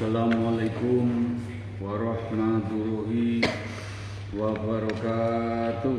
[0.00, 1.36] Assalamualaikum
[1.76, 3.44] warahmatullahi
[4.32, 5.96] wabarakatuh.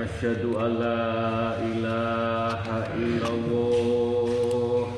[0.00, 4.88] Asyhadu an la ilaha illallah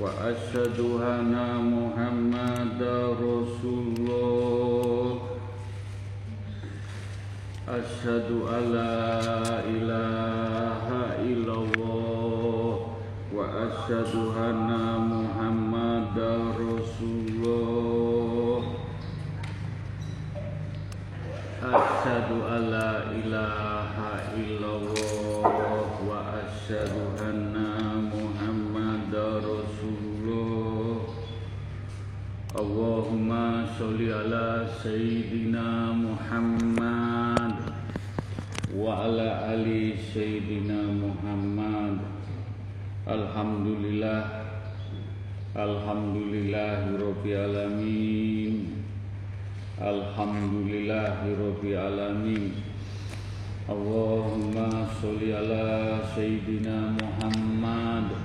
[0.00, 5.28] wa asyhadu anna Muhammadar Rasulullah.
[7.68, 10.23] Asyhadu an la ilaha
[13.84, 18.00] asyhadu anna Muhammadar Rasulullah.
[21.60, 31.04] Asyhadu an la ilaha illallah wa asyhadu anna Muhammadar Rasulullah.
[32.56, 37.68] Allahumma sholli ala sayyidina Muhammad
[38.72, 40.73] wa ala ali sayyidina.
[43.04, 44.48] Alhamdulillah
[45.52, 48.80] Alhamdulillahirabbil alamin.
[49.76, 52.64] Alhamdulillahirabbil alamin.
[53.68, 58.16] Allahumma sholli ala sayyidina Muhammad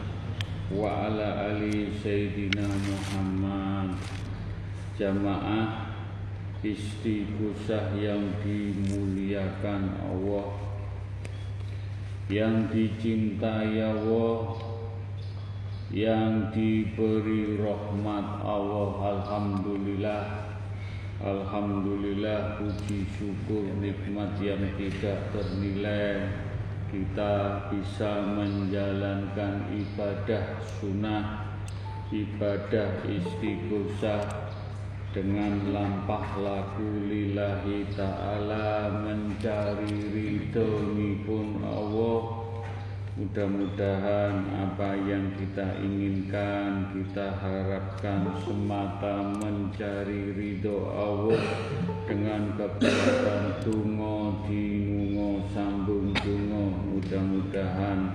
[0.72, 4.00] wa ala ali sayyidina Muhammad.
[4.95, 5.92] Jamaah
[6.64, 10.70] istighosah yang dimuliakan Allah
[12.30, 14.69] yang dicintai Allah
[15.90, 20.23] yang diberi rahmat Allah Alhamdulillah.
[21.20, 26.30] Alhamdulillah puji syukur nikmat yang tidak ternilai.
[26.90, 31.50] Kita bisa menjalankan ibadah sunnah
[32.10, 34.50] ibadah istighosah
[35.14, 40.90] dengan lampah laku lillahi ta'ala mencari ridho
[41.26, 42.48] pun Allah
[43.20, 51.44] Mudah-mudahan apa yang kita inginkan, kita harapkan semata mencari ridho Allah
[52.08, 56.71] dengan kekuatan tungo, dinungo, sambung tungo.
[56.95, 58.08] Mudah-mudahan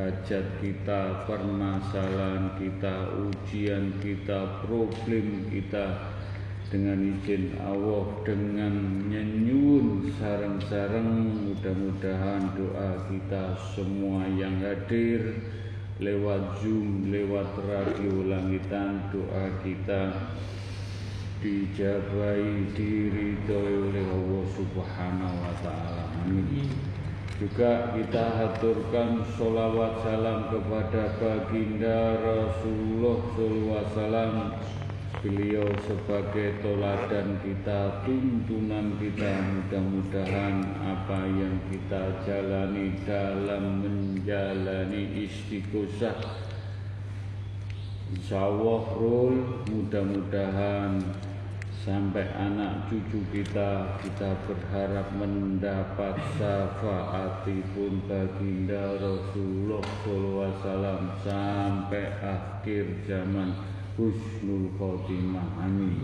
[0.00, 6.16] hajat kita, permasalahan kita, ujian kita, problem kita
[6.68, 15.40] dengan izin Allah dengan nyenyun sarang-sarang mudah-mudahan doa kita semua yang hadir
[15.96, 20.12] lewat zoom lewat radio langitan doa kita
[21.40, 26.04] dijabai diridhoi oleh Allah subhanahu wa ta'ala.
[26.26, 26.66] Amin.
[27.38, 34.32] Juga kita haturkan sholawat salam kepada baginda Rasulullah sallallahu alaihi wasallam
[35.18, 46.14] Beliau sebagai toladan kita, tuntunan kita Mudah-mudahan apa yang kita jalani dalam menjalani istighosah
[48.14, 51.02] Insya Allah rul mudah-mudahan
[51.82, 59.82] sampai anak cucu kita kita berharap mendapat syafaatipun baginda Rasulullah
[60.62, 65.58] SAW sampai akhir zaman husnul khotimah.
[65.58, 65.98] Amin.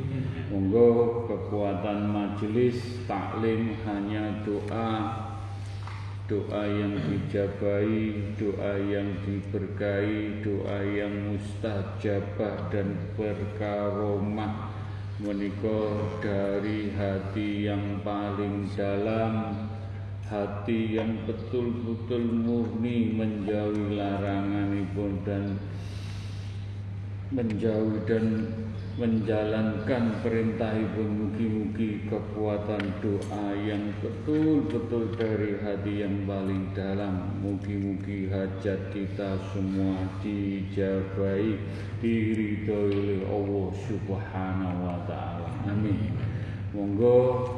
[0.51, 5.23] Monggo kekuatan majelis taklim hanya doa.
[6.25, 14.73] Doa yang dijabai doa yang diberkahi doa yang mustajabah dan berkaromah
[15.21, 19.69] menikah dari hati yang paling dalam
[20.27, 25.61] hati yang betul-betul murni menjauhi larangan ibu dan
[27.35, 28.47] menjauh dan
[28.95, 37.35] menjalankan perintah ibu mugi-mugi kekuatan doa yang betul-betul dari hati yang paling dalam.
[37.43, 41.59] Mugi-mugi hajat kita semua dijabai
[41.99, 45.51] diridhoi oleh Allah subhanahu wa ta'ala.
[45.67, 46.15] Amin.
[46.71, 47.51] Monggo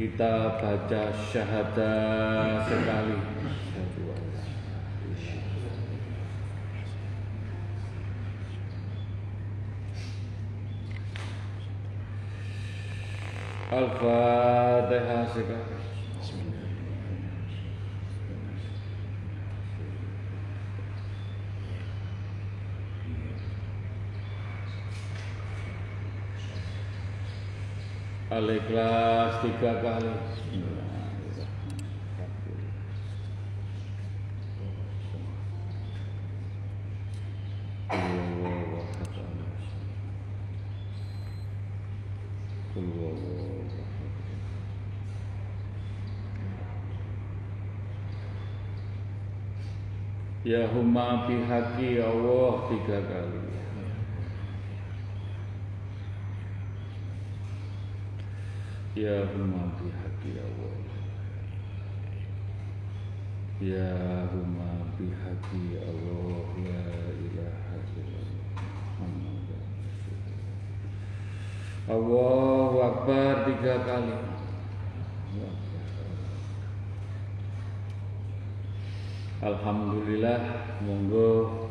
[0.00, 3.35] kita baca syahadat sekali
[13.66, 15.74] Al-Fatihah sekali.
[28.26, 30.14] Al-Ikhlas tiga kali.
[50.46, 53.42] Ya huma bihaqi Allah tiga kali.
[58.94, 60.78] Ya huma bihaqi Allah.
[63.58, 63.90] Ya
[64.30, 68.46] huma bihaqi Allah La ilaha illallah.
[71.90, 74.35] Allahu Akbar tiga kali
[79.44, 81.68] Alhamdulillah monggo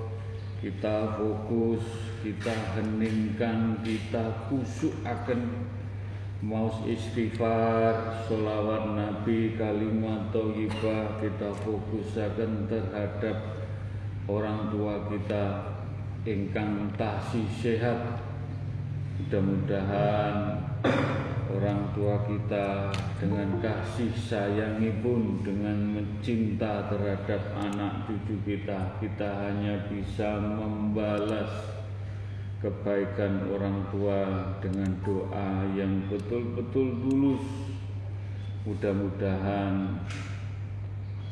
[0.61, 1.81] kita fokus
[2.21, 5.65] kita heningkan kita kusuk akan
[6.45, 13.37] mau istighfar solawat nabi kalimat thayyibah kita fokusaken terhadap
[14.29, 15.73] orang tua kita.
[16.25, 18.17] Ingkang tasih sehat
[19.21, 20.57] mudah-mudahan
[21.53, 22.89] orang tua kita
[23.21, 31.49] dengan kasih sayangi pun dengan mencinta terhadap anak cucu kita kita hanya bisa membalas
[32.65, 37.45] kebaikan orang tua dengan doa yang betul-betul tulus
[38.65, 40.01] mudah-mudahan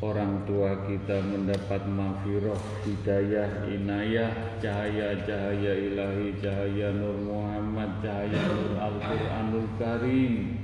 [0.04, 9.70] orang tua kita mendapat mafiroh, hidayah, inayah, cahaya-cahaya ilahi, cahaya Nur Muhammad, cahaya Nur Al-Quranul
[9.80, 10.60] Karim.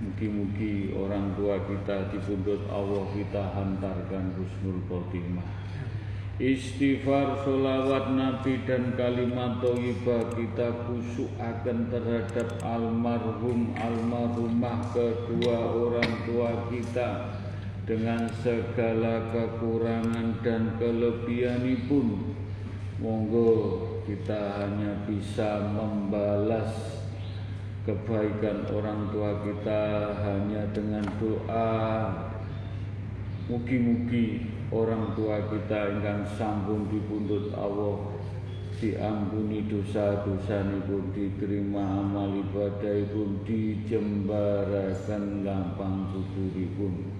[0.00, 5.64] Mugi-mugi orang tua kita di pundut Allah kita hantarkan husnul khotimah.
[6.34, 16.66] Istighfar, solawat Nabi dan kalimat thayyibah kita kusuk akan terhadap almarhum almarhumah kedua orang tua
[16.74, 17.38] kita
[17.84, 22.32] dengan segala kekurangan dan kelebihan pun
[22.96, 27.04] monggo kita hanya bisa membalas
[27.84, 32.08] kebaikan orang tua kita hanya dengan doa
[33.52, 38.16] mugi-mugi orang tua kita ingkang sambung dipundhut Allah
[38.80, 46.10] diampuni dosa-dosa pun diterima amal ibadah pun dijembarakan lampang
[46.80, 47.13] pun.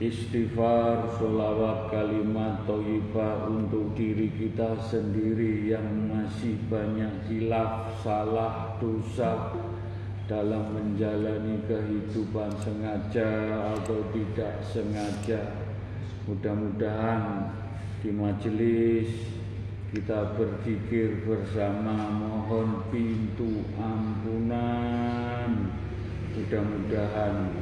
[0.00, 9.52] Istighfar, sholawat, kalimat toibah untuk diri kita sendiri yang masih banyak hilaf, salah, dosa
[10.24, 13.28] dalam menjalani kehidupan sengaja
[13.76, 15.68] atau tidak sengaja.
[16.24, 17.52] Mudah-mudahan
[18.00, 19.12] di majelis
[19.92, 25.68] kita berzikir bersama mohon pintu ampunan.
[26.32, 27.52] Mudah-mudahan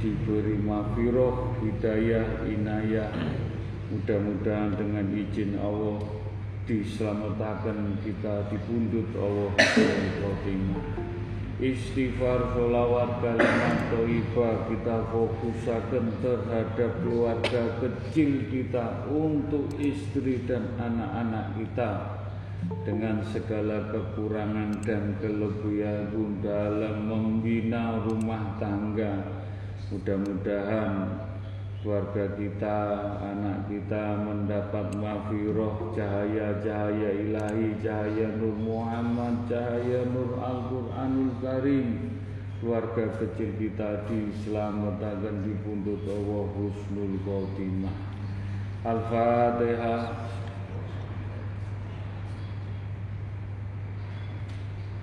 [0.00, 3.12] diberi mafiroh hidayah inayah.
[3.92, 6.00] Mudah-mudahan dengan izin Allah
[6.64, 9.52] diselamatkan kita dipundut Allah.
[10.24, 11.05] Khotimah
[11.60, 14.68] istighfar solawat kalimat toibah.
[14.68, 21.90] Kita fokusakan terhadap keluarga kecil kita untuk istri dan anak-anak kita.
[22.82, 26.08] Dengan segala kekurangan dan kelebihan
[26.40, 29.44] dalam membina rumah tangga.
[29.92, 31.25] Mudah-mudahan
[31.86, 32.78] keluarga kita,
[33.22, 42.18] anak kita mendapat mafiroh cahaya-cahaya ilahi, cahaya Nur Muhammad, cahaya Nur Al-Quranul Karim.
[42.58, 47.94] Keluarga kecil kita diselamatkan di pundut Allah Husnul Khotimah.
[48.82, 50.10] Al-Fatihah.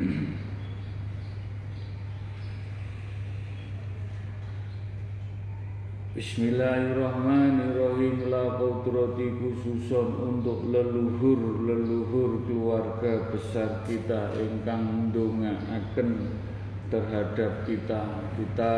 [6.13, 8.29] Bismillahirrahmanirrahim.
[8.29, 16.10] La qudrati khususon untuk leluhur-leluhur keluarga besar kita Ingkang akan
[16.93, 18.29] terhadap kita.
[18.38, 18.75] Kita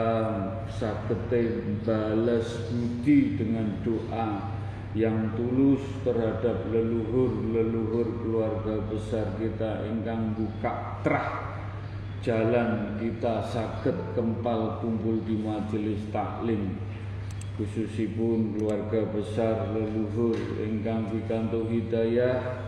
[0.80, 4.56] sakete balas budi dengan doa
[4.96, 11.52] yang tulus terhadap leluhur-leluhur keluarga besar kita ingkang buka terah
[12.24, 16.95] jalan kita sakit kempal kumpul di majelis taklim
[17.56, 22.68] khususipun keluarga besar leluhur ingkang pikantuk hidayah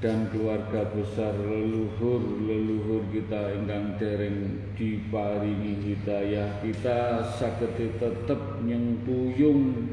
[0.00, 9.92] dan keluarga besar leluhur leluhur kita ingkang dereng diparingi hidayah kita saged tetep nyengkuyung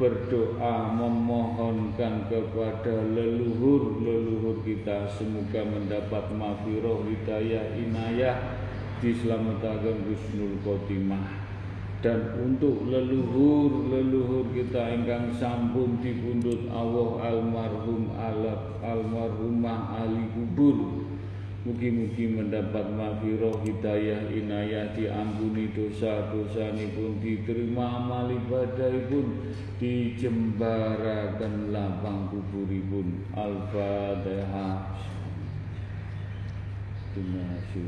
[0.00, 5.04] berdoa memohonkan kepada leluhur leluhur kita.
[5.12, 8.40] Semoga mendapat mafiroh hidayah inayah
[9.04, 11.49] diselamatkan husnul khotimah
[12.00, 21.00] dan untuk leluhur-leluhur kita ingkang sampun dipundhut Allah almarhum alaf almarhumah ahli kubur
[21.60, 33.28] Mugi-mugi mendapat maghfirah hidayah inayah diampuni dosa-dosa pun diterima amal ibadah pun dijembarakan lapang kuburipun.
[33.36, 34.96] Al-fatihah.
[37.12, 37.84] Terima kasih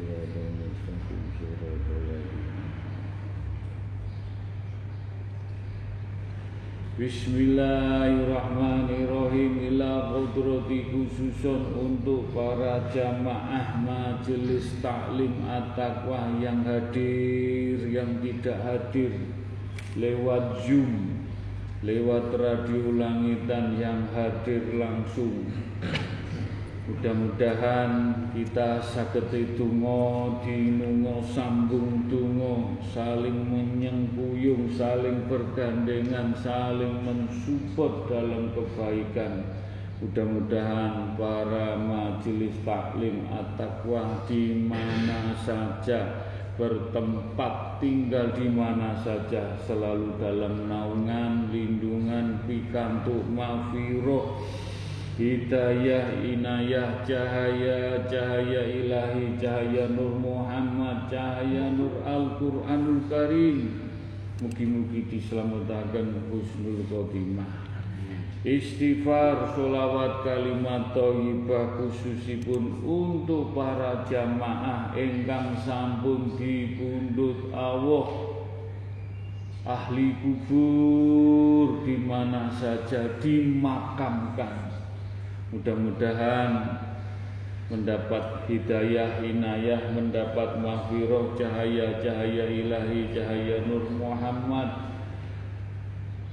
[6.92, 9.64] Bismillahirrahmanirrahim.
[9.72, 19.08] Ila qudrati khususun untuk para jamaah majelis taklim at-taqwa yang hadir yang tidak hadir.
[19.96, 21.24] Lewat Zoom
[21.80, 25.48] lewat radio langitan yang hadir langsung
[26.82, 39.46] Mudah-mudahan kita saged donga dinunga sambung donga saling menyengkuyung, saling bergandengan, saling mensupport dalam kebaikan.
[40.02, 46.26] Mudah-mudahan para majelis taklim at-taqwa di mana saja
[46.58, 54.42] bertempat tinggal di mana saja selalu dalam naungan lindungan pikantuk mafiroh
[55.22, 63.86] Hidayah, inayah, cahaya, cahaya ilahi, cahaya Nur Muhammad, cahaya Nur Al-Quranul Karim.
[64.42, 67.70] Mugi-mugi diselamatkan husnul khotimah.
[68.42, 78.10] Istighfar, solawat, kalimat thayyibah khususipun untuk para jamaah engkang sampun dipundhut Allah
[79.62, 84.71] ahli kubur di mana saja dimakamkan
[85.52, 86.80] Mudah-mudahan
[87.68, 94.96] mendapat hidayah inayah, mendapat mahfirah cahaya-cahaya ilahi, cahaya Nur Muhammad,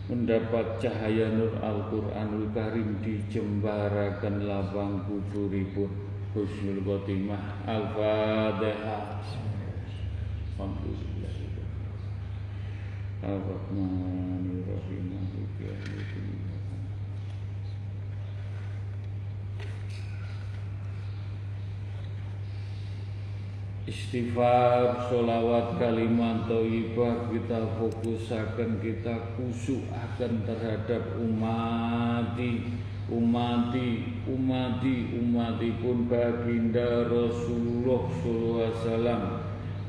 [0.07, 6.07] mendapat cahaya Nur Al-Quranul Karim dijembarakan labang kuburipun.
[6.29, 9.17] Husnul Khotimah Al-Fatihah.
[10.55, 11.33] Alhamdulillah
[13.19, 15.09] Ar-Rahmanir-Rahim
[23.87, 32.75] istighfar, solawat, kalimat toibah kita fokusakan, kita kusuk akan terhadap umati,
[33.07, 39.23] umati, umati, umati pun baginda Rasulullah sallallahu alaihi wasallam.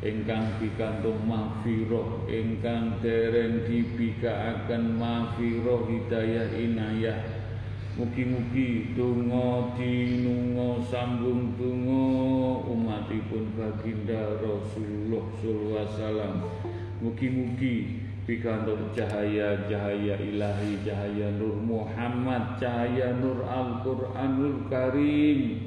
[0.01, 7.40] Ingkang pikantuk mahfirah ingkang dereng dibikaaken mahfirah hidayah inayah
[7.99, 16.35] Mugi-mugi donga dinunga sambung donga umatipun baginda Rasulullah sallallahu alaihi wasallam.
[17.03, 17.75] Mugi-mugi
[18.31, 25.67] pikantuk cahaya-cahaya ilahi, cahaya Nur Muhammad, cahaya Nur Al-Qur'anul Karim.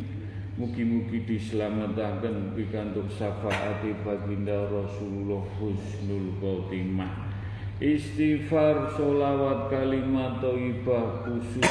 [0.55, 7.32] Mugi-mugi diselamatkan pikantuk syafaat baginda Rasulullah husnul khotimah
[7.83, 11.67] istighfar solawat kalimat toibah khusus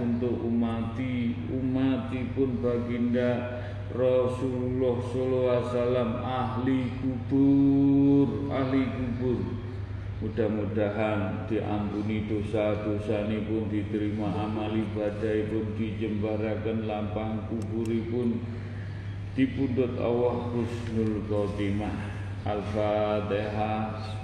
[0.00, 3.60] untuk umati umati pun baginda
[3.92, 9.40] Rasulullah Sallallahu Alaihi Wasallam ahli kubur ahli kubur.
[10.24, 18.40] Mudah-mudahan diampuni dosa-dosa ini pun diterima amal ibadah pun dijembarakan lampang kubur pun.
[19.36, 22.16] Dipundut Allah husnul khotimah.
[22.48, 24.23] Al-Fatihah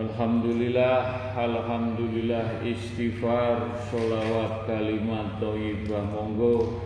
[0.00, 6.80] Alhamdulillah, Alhamdulillah istighfar, sholawat, kalimat, toibah Monggo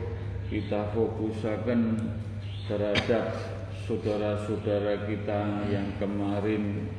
[0.50, 2.10] kita fokusakan
[2.66, 3.38] terhadap
[3.86, 6.90] saudara-saudara kita yang kemarin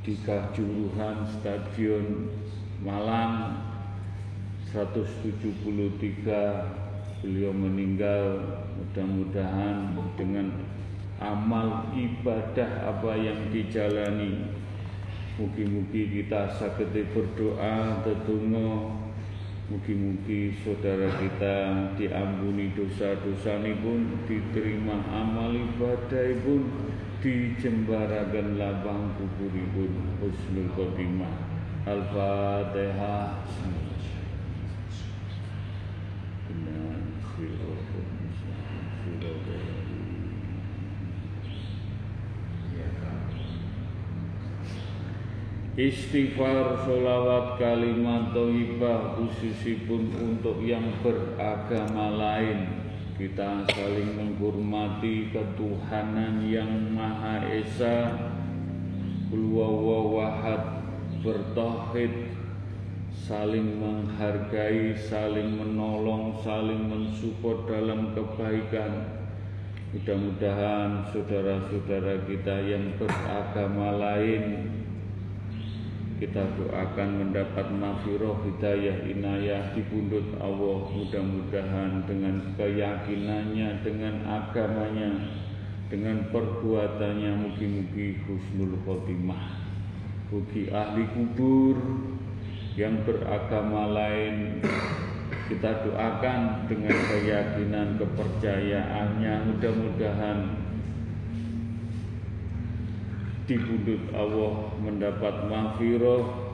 [0.00, 2.32] di Kajuruhan Stadion
[2.80, 3.60] Malang.
[4.72, 8.56] 173 beliau meninggal.
[8.72, 10.48] Mudah-mudahan dengan
[11.20, 14.64] amal ibadah apa yang dijalani
[15.38, 18.90] Mugi-mugi kita sakit berdoa tetunggo
[19.70, 21.56] Mugi-mugi saudara kita
[21.94, 26.66] diampuni dosa-dosa pun Diterima amal ibadah pun
[27.18, 29.90] Dijembarakan labang kubur pun.
[30.22, 31.34] Husnul Khotimah.
[31.82, 33.42] Al-Fatihah
[45.78, 52.82] Istighfar, solawat, kalimat toibah khususipun untuk yang beragama lain.
[53.14, 58.10] Kita saling menghormati ketuhanan yang Maha Esa
[59.30, 60.82] Kulwawawahad
[61.22, 62.34] bertauhid.
[63.14, 69.14] Saling menghargai, saling menolong, saling mensupport dalam kebaikan.
[69.94, 74.44] Mudah-mudahan saudara-saudara kita yang beragama lain
[76.18, 85.14] kita doakan mendapat mafiroh hidayah inayah di pundut Allah mudah-mudahan dengan keyakinannya dengan agamanya
[85.88, 89.70] dengan perbuatannya mugi-mugi husnul khotimah.
[90.28, 91.78] Bagi ahli kubur
[92.76, 94.60] yang beragama lain
[95.48, 99.34] kita doakan dengan keyakinan kepercayaannya.
[99.54, 100.38] Mudah-mudahan
[103.48, 106.52] di pundut Allah mendapat maghfirah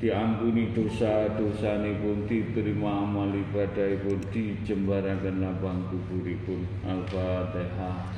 [0.00, 6.64] diampuni dosa-dosa pun diterima amal ibadah pun dijembarakan lapang kuburipun.
[6.88, 8.08] Al-fatihah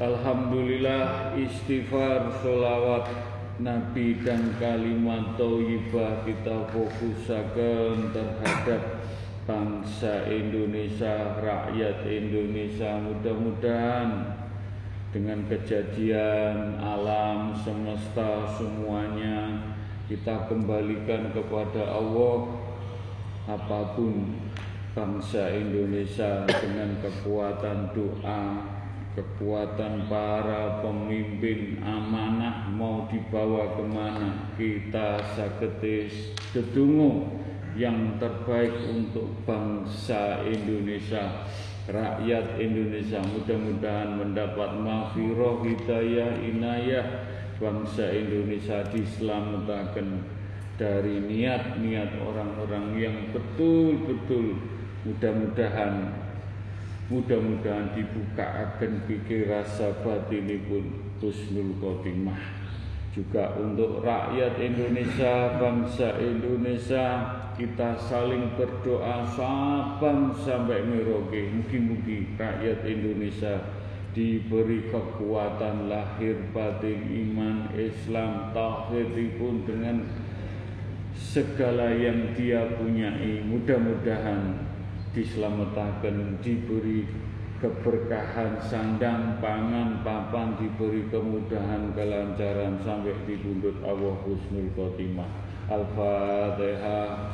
[0.00, 3.29] Alhamdulillah istighfar solawat
[3.60, 9.04] Nabi dan kalimat toibah kita fokusakan terhadap
[9.44, 12.96] bangsa Indonesia, rakyat Indonesia.
[13.04, 14.32] Mudah-mudahan
[15.12, 19.60] dengan kejadian alam semesta semuanya
[20.08, 22.64] kita kembalikan kepada Allah.
[23.44, 24.40] Apa pun
[24.96, 28.79] bangsa Indonesia dengan kekuatan doa
[29.20, 34.48] kekuatan para pemimpin amanah mau dibawa ke mana?
[34.56, 37.28] Kita saketis dedungu
[37.76, 41.44] yang terbaik untuk bangsa Indonesia
[41.84, 43.20] rakyat Indonesia.
[43.20, 47.06] Mudah-mudahan mendapat maghfirah hidayah inayah.
[47.60, 50.24] Bangsa Indonesia diselamatkan
[50.80, 54.56] dari niat-niat orang-orang yang betul-betul
[55.04, 56.08] mudah-mudahan
[57.10, 62.38] Mudah-mudahan dibuka akan pikir rasa batinipun husnul khotimah.
[63.10, 67.26] Juga untuk rakyat Indonesia, bangsa Indonesia
[67.58, 71.50] kita saling berdoa sabang sampai meroge.
[71.50, 73.58] Mungkin-mungkin rakyat Indonesia
[74.14, 80.06] diberi kekuatan lahir batin iman Islam tauhid pun dengan
[81.18, 83.42] segala yang dia punyai.
[83.42, 84.69] Mudah-mudahan
[85.10, 87.06] diselamatkan diberi
[87.60, 93.36] keberkahan sandang pangan papan diberi kemudahan kelancaran sampai di
[93.84, 95.28] Allah husnul khotimah.
[95.68, 97.30] Al-fatihah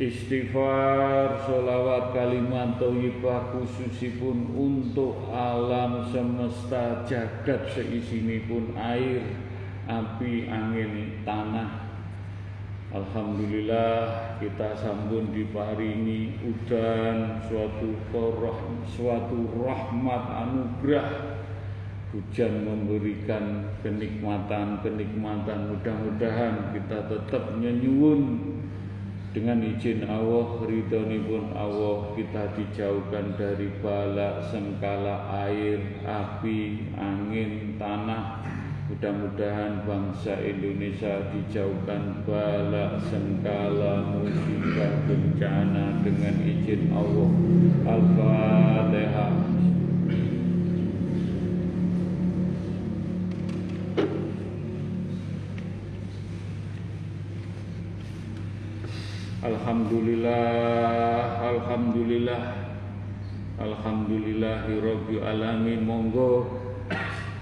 [0.00, 7.68] Istighfar, solawat, kalimat thayyibah khususipun untuk alam semesta jagat
[8.48, 9.20] pun air,
[9.84, 11.92] api, angin, tanah.
[12.96, 14.72] Alhamdulillah kita
[15.68, 21.44] hari ini udan suatu koroh, suatu rahmat anugerah.
[22.16, 25.76] Hujan memberikan kenikmatan-kenikmatan.
[25.76, 28.58] Mudah-mudahan kita tetap nyenyuun
[29.30, 38.42] dengan izin Allah, pun Allah kita dijauhkan dari bala, sengkala air, api, angin, tanah.
[38.90, 47.30] Mudah-mudahan bangsa Indonesia dijauhkan bala, sengkala, musibah, bencana dengan izin Allah.
[47.86, 49.32] Al-Fatihah.
[59.50, 62.42] Alhamdulillah Alhamdulillah.
[63.58, 64.78] Alhamdulillahi
[65.20, 65.82] alamin.
[65.82, 66.46] Monggo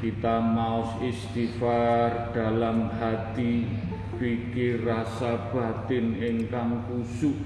[0.00, 3.68] kita mau istighfar dalam hati
[4.16, 7.36] pikir rasa batin ingkang kusuk.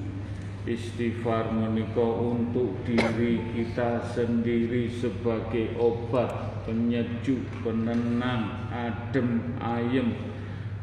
[0.63, 10.15] Istighfar menika untuk diri kita sendiri sebagai obat penyejuk penenang adem ayem.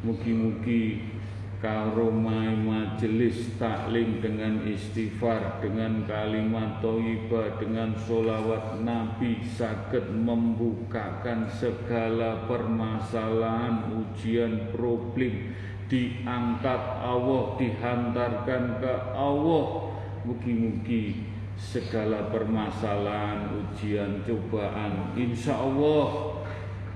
[0.04, 1.19] Mugi-mugi
[1.60, 13.92] karomai majelis taklim dengan istighfar dengan kalimat toibah dengan solawat nabi sakit membukakan segala permasalahan
[13.92, 15.52] ujian problem
[15.90, 19.90] diangkat Allah dihantarkan ke Allah.
[20.20, 21.26] Mugi-mugi
[21.58, 26.39] segala permasalahan, ujian, cobaan, insya Allah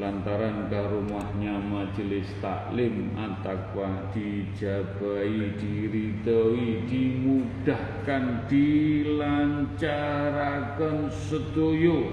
[0.01, 12.09] lantaran ke rumahnya majelis taklim antakwa dijabai, diridhoi, dimudahkan, dilancarkan setuju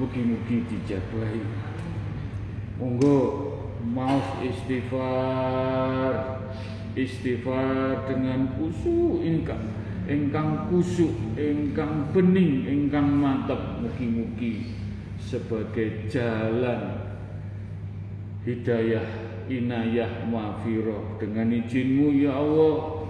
[0.00, 1.44] mugi-mugi dijabai.
[2.80, 3.52] Monggo
[3.84, 6.40] mau istighfar.
[6.92, 9.64] Istighfar dengan kusu ingkang
[10.04, 11.08] ingkang kusuk,
[11.40, 13.80] ingkang bening, ingkang mantep.
[13.80, 14.81] Mugi-mugi
[15.22, 16.98] sebagai jalan
[18.42, 19.06] hidayah,
[19.46, 23.06] inayah, mafiroh dengan izinmu ya Allah.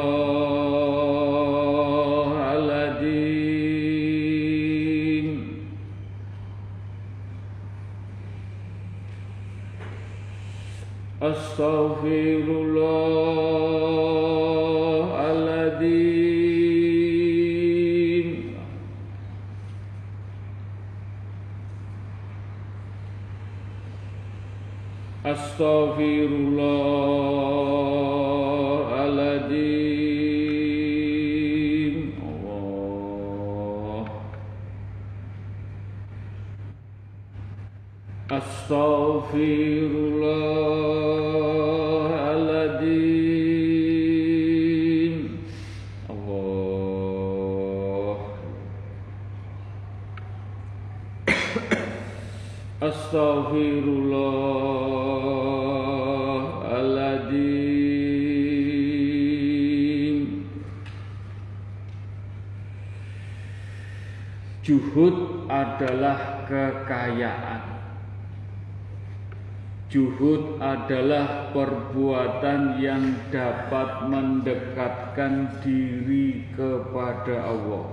[69.91, 77.91] Juhud adalah perbuatan yang dapat mendekatkan diri kepada Allah.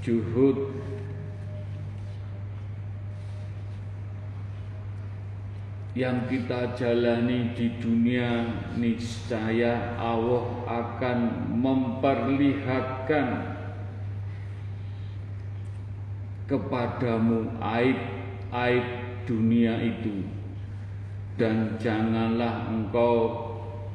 [0.00, 0.80] Juhud.
[5.92, 8.48] Yang kita jalani di dunia
[8.80, 13.28] niscaya Allah akan memperlihatkan
[16.48, 20.24] kepadamu aib-aib dunia itu.
[21.38, 23.48] Dan janganlah engkau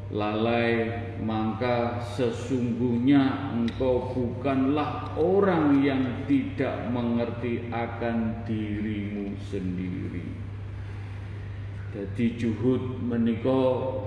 [0.07, 0.87] lalai
[1.19, 10.23] maka sesungguhnya engkau bukanlah orang yang tidak mengerti akan dirimu sendiri.
[11.91, 14.05] Jadi juhud menikah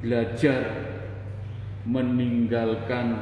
[0.00, 0.62] belajar
[1.88, 3.16] meninggalkan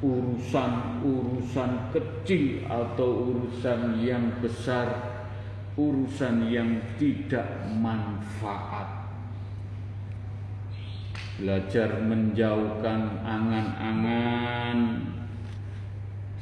[0.00, 5.09] urusan-urusan kecil atau urusan yang besar,
[5.80, 7.48] urusan yang tidak
[7.80, 9.08] manfaat.
[11.40, 15.08] Belajar menjauhkan angan-angan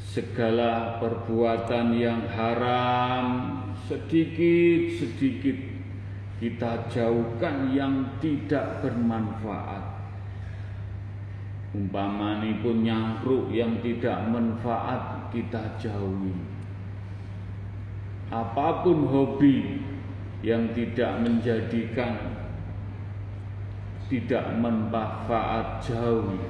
[0.02, 3.26] segala perbuatan yang haram,
[3.86, 5.58] sedikit-sedikit
[6.42, 9.98] kita jauhkan yang tidak bermanfaat.
[11.78, 16.57] Umpamani pun nyangkruk yang tidak manfaat kita jauhi.
[18.28, 19.80] Apa pun hobi
[20.44, 22.36] yang tidak menjadikan
[24.08, 26.40] tidak manfaat jauhi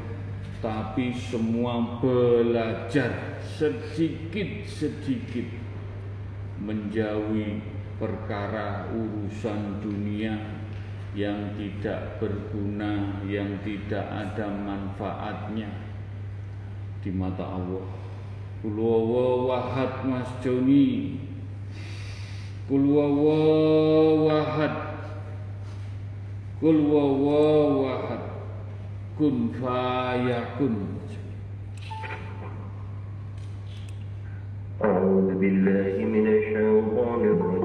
[0.58, 5.46] tapi semua belajar sedikit-sedikit
[6.58, 7.62] menjauhi
[7.98, 10.34] perkara urusan dunia
[11.14, 15.70] yang tidak berguna, yang tidak ada manfaatnya
[17.02, 17.86] di mata Allah.
[18.62, 19.70] Kulwawa
[20.02, 21.14] Mas Joni.
[22.70, 24.70] قل والله واحد.
[26.62, 28.18] قل والله واحد.
[29.18, 30.74] كن فيكن
[34.84, 37.57] أعوذ بالله من الشيطان الرجيم.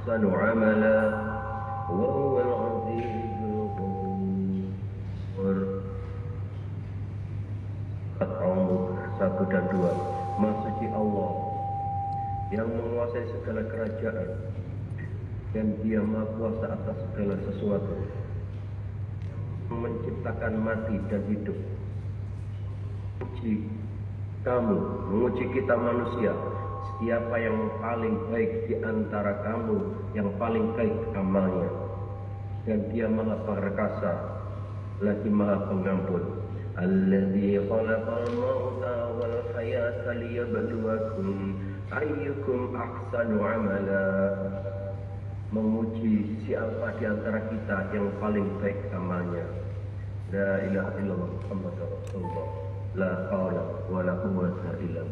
[0.00, 0.98] أحسن عملا
[1.90, 3.96] وهو العزيز الغفور
[9.16, 9.92] satu dan dua
[10.36, 11.30] Maha Allah
[12.52, 14.28] yang menguasai segala kerajaan
[15.56, 17.96] dan dia maha kuasa atas segala sesuatu
[19.72, 21.56] menciptakan mati dan hidup
[23.24, 23.66] menguji
[24.44, 24.78] kamu
[25.10, 26.32] menguji kita manusia
[26.98, 29.78] siapa yang paling baik di antara kamu
[30.16, 31.70] yang paling baik amalnya
[32.64, 34.12] dan dia maha perkasa
[35.04, 38.84] lagi maha pengampun الذي خلق الموت
[39.16, 41.54] والحياة ليبلوكم
[41.88, 44.08] أيكم أحسن عملا
[45.46, 49.46] menguji siapa di antara kita yang paling baik amalnya.
[50.34, 52.46] La ilaha illallah Muhammad Rasulullah.
[52.98, 55.06] La haula wa la quwwata illa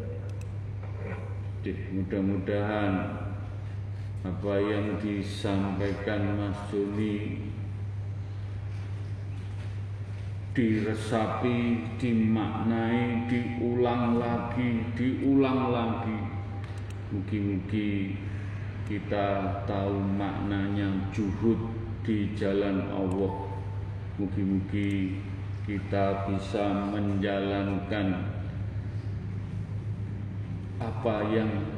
[1.60, 2.92] Mudah-mudahan
[4.24, 7.36] apa yang disampaikan Mas Juni
[10.56, 16.20] diresapi, dimaknai, diulang lagi, diulang lagi.
[17.12, 18.16] Mugi-mugi
[18.88, 21.58] kita tahu maknanya juhud
[22.00, 23.50] di jalan Allah
[24.20, 25.16] Mugi-mugi
[25.64, 28.39] kita bisa menjalankan
[30.80, 31.76] apa yang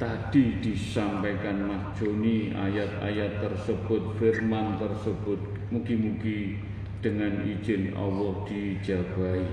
[0.00, 5.36] tadi disampaikan Mas Joni ayat-ayat tersebut firman tersebut
[5.68, 6.56] mugi-mugi
[7.04, 9.44] dengan izin Allah dijabai.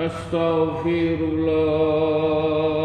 [0.00, 2.79] Astaghfirullahaladzim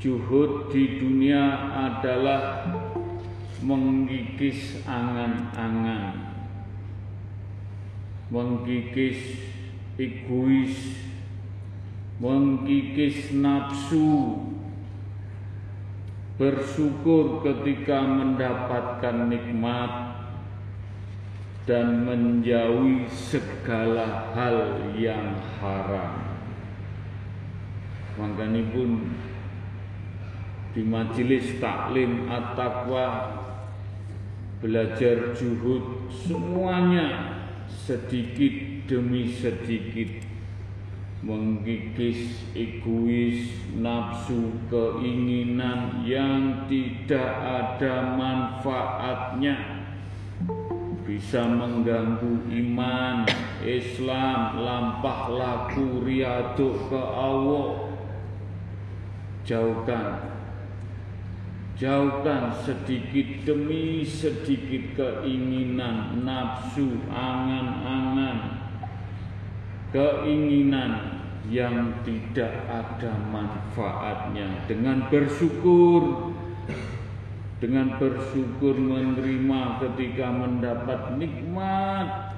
[0.00, 1.44] Juhud di dunia
[1.76, 2.72] adalah
[3.60, 5.91] mengikis angan-angan
[8.32, 9.44] mengkikis
[10.00, 10.96] egois,
[12.16, 14.40] mengkikis nafsu,
[16.40, 20.16] bersyukur ketika mendapatkan nikmat
[21.68, 26.32] dan menjauhi segala hal yang haram.
[28.16, 29.12] Makanya pun
[30.72, 33.36] di majelis taklim at-taqwa
[34.64, 37.31] belajar juhud semuanya
[37.72, 40.32] sedikit demi sedikit
[41.22, 43.46] mengkikis egois,
[43.78, 49.86] nafsu, keinginan yang tidak ada manfaatnya
[51.06, 53.22] bisa mengganggu iman,
[53.62, 57.94] Islam, lampah laku, riaduk ke Allah.
[59.42, 60.41] Jauhkan
[61.82, 68.38] Jauhkan sedikit demi sedikit keinginan, nafsu, angan-angan,
[69.90, 74.62] keinginan yang tidak ada manfaatnya.
[74.70, 76.30] Dengan bersyukur
[77.58, 82.31] dengan bersyukur menerima ketika mendapat nikmat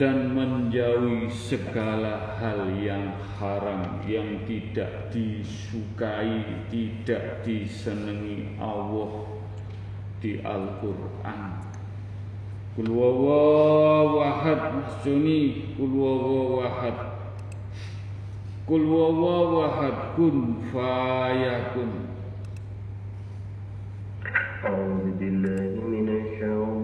[0.00, 9.28] dan menjauhi segala hal yang haram yang tidak disukai, tidak disenangi Allah
[10.24, 11.60] di Al-Qur'an.
[12.80, 16.96] Kul wahad Juni Kul wahad
[18.64, 22.08] Kul wahad kun fayakun
[24.60, 26.83] أعوذ بالله من الشيطان الرجيم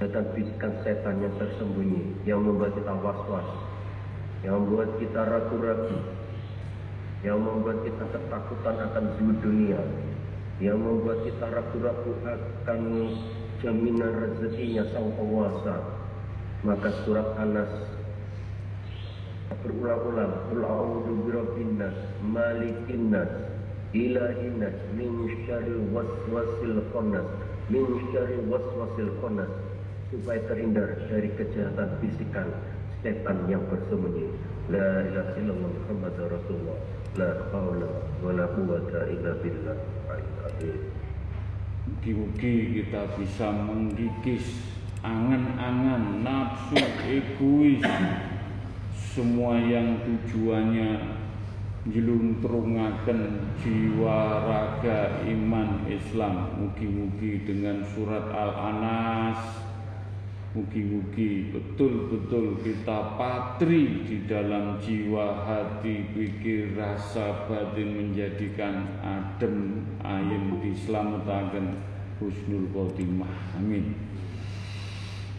[0.00, 3.48] Dengan bisikan setan yang tersembunyi Yang membuat kita was-was
[4.40, 5.98] Yang membuat kita ragu-ragu
[7.20, 9.80] Yang membuat kita ketakutan akan zuhud dunia
[10.56, 12.80] Yang membuat kita ragu-ragu akan
[13.60, 15.76] jaminan rezekinya sang penguasa.
[16.64, 17.72] Maka surat An-Nas
[19.50, 21.80] berulang-ulang Qul birabbin
[22.22, 25.12] malikin nas min
[25.44, 27.26] syarril waswasil khannas
[27.68, 27.84] min
[28.14, 29.50] syarril waswasil khannas
[30.10, 32.50] supaya terhindar dari kejahatan bisikan
[33.00, 34.26] setan yang bersembunyi.
[34.70, 36.78] La ilaha illallah muhammad rasulullah.
[37.18, 37.90] La haula
[38.22, 39.78] wala quwata illa billah.
[41.90, 44.62] Mugi-mugi kita bisa menggigis
[45.02, 47.82] angan-angan nafsu egois.
[48.94, 51.18] Semua yang tujuannya
[51.90, 53.20] jeluntrungaken
[53.58, 56.62] jiwa raga iman Islam.
[56.62, 59.69] Mugi-mugi dengan surat Al-Anas
[60.50, 71.78] mugi-mugi betul-betul kita patri di dalam jiwa hati pikir rasa batin menjadikan adem ayem diselamatkan.
[72.18, 73.30] Husnul khotimah.
[73.56, 73.96] Amin.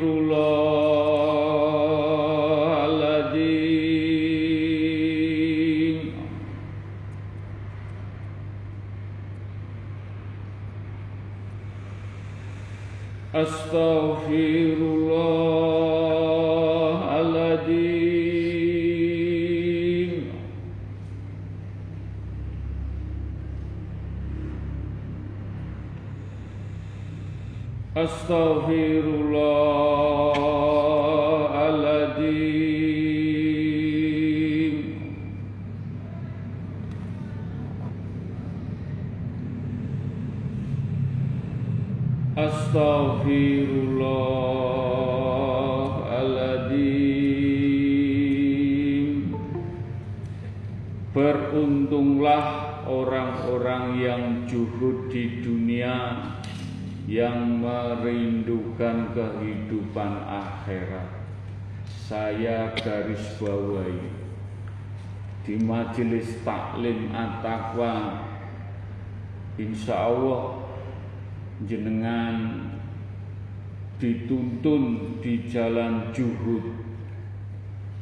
[66.45, 68.23] taklim at-taqwa
[69.57, 70.69] insya Allah
[71.65, 72.69] jenengan
[73.99, 76.65] dituntun di jalan juhud.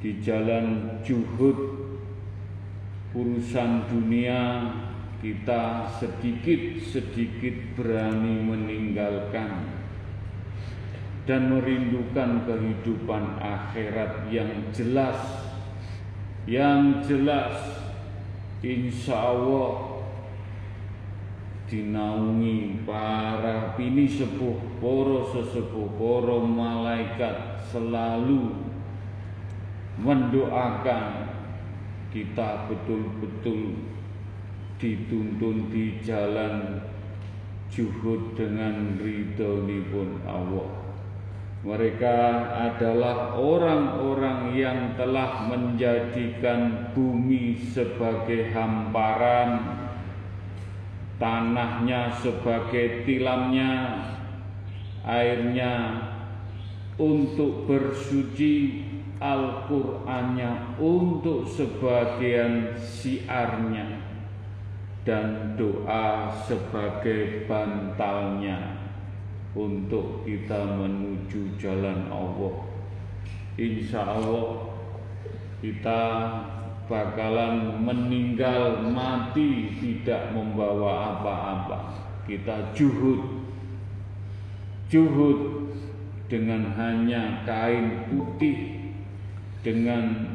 [0.02, 1.80] Di jalan juhud.
[3.12, 4.72] Urusan dunia
[5.20, 9.68] kita sedikit-sedikit berani meninggalkan
[11.28, 15.20] dan merindukan kehidupan akhirat yang jelas.
[16.48, 17.81] Yang jelas
[18.62, 19.98] insya Allah
[21.66, 28.54] dinaungi para pini sepuh poro sesepuh poro malaikat selalu
[29.98, 31.26] mendoakan
[32.14, 33.74] kita betul-betul
[34.78, 36.86] dituntun di jalan
[37.72, 40.81] juhud dengan ridho pun Allah.
[41.62, 42.18] Mereka
[42.58, 49.62] adalah orang-orang yang telah menjadikan bumi sebagai hamparan,
[51.22, 53.94] tanahnya sebagai tilamnya,
[55.06, 56.02] airnya
[56.98, 58.82] untuk bersuci,
[59.22, 64.02] Al-Qur'annya untuk sebagian siarnya
[65.06, 68.71] dan doa sebagai bantalnya
[69.52, 72.54] untuk kita menuju jalan Allah.
[73.60, 74.72] Insya Allah
[75.60, 76.02] kita
[76.88, 81.78] bakalan meninggal mati tidak membawa apa-apa.
[82.24, 83.44] Kita juhud,
[84.88, 85.68] juhud
[86.26, 88.90] dengan hanya kain putih,
[89.60, 90.32] dengan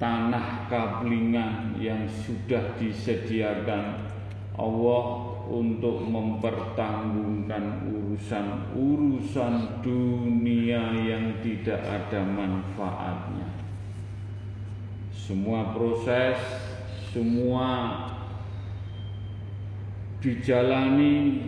[0.00, 4.00] tanah kablingan yang sudah disediakan
[4.58, 13.48] Allah untuk mempertanggungkan urusan-urusan dunia yang tidak ada manfaatnya.
[15.12, 16.36] Semua proses,
[17.12, 17.96] semua
[20.24, 21.40] dijalani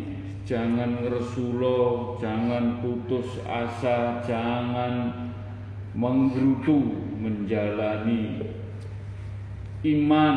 [0.47, 5.27] jangan ngeresulo, jangan putus asa, jangan
[5.97, 8.45] menggerutu menjalani
[9.81, 10.37] iman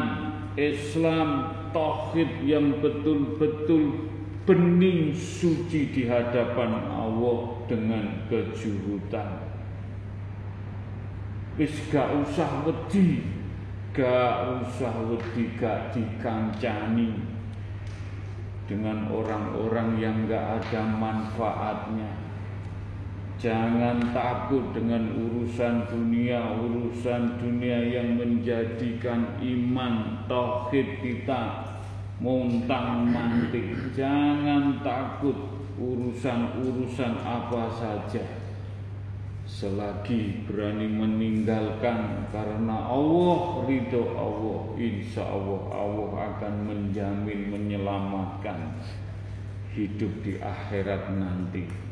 [0.55, 4.11] Islam tauhid yang betul-betul
[4.45, 9.45] bening suci di hadapan Allah dengan kejuhutan.
[11.59, 13.21] Wis gak usah wedi,
[13.91, 17.19] gak usah wedi gak dikancani
[18.65, 22.28] dengan orang-orang yang gak ada manfaatnya
[23.39, 31.63] Jangan takut dengan urusan dunia, urusan dunia yang menjadikan iman tauhid kita
[32.19, 33.95] montang mantik.
[33.95, 35.39] Jangan takut
[35.79, 38.27] urusan-urusan apa saja.
[39.47, 48.83] Selagi berani meninggalkan karena Allah ridho Allah, insya Allah Allah akan menjamin menyelamatkan
[49.71, 51.88] hidup di akhirat nanti.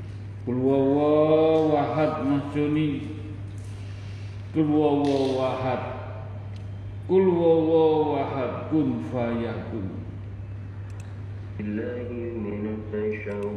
[0.48, 3.02] قل هو الله أحد مسجوني
[4.56, 5.80] قل هو الله أحد.
[7.10, 8.50] قل هو الله أحد.
[8.72, 9.88] كن فيكن
[11.58, 12.10] بالله
[12.46, 13.56] من الشيطان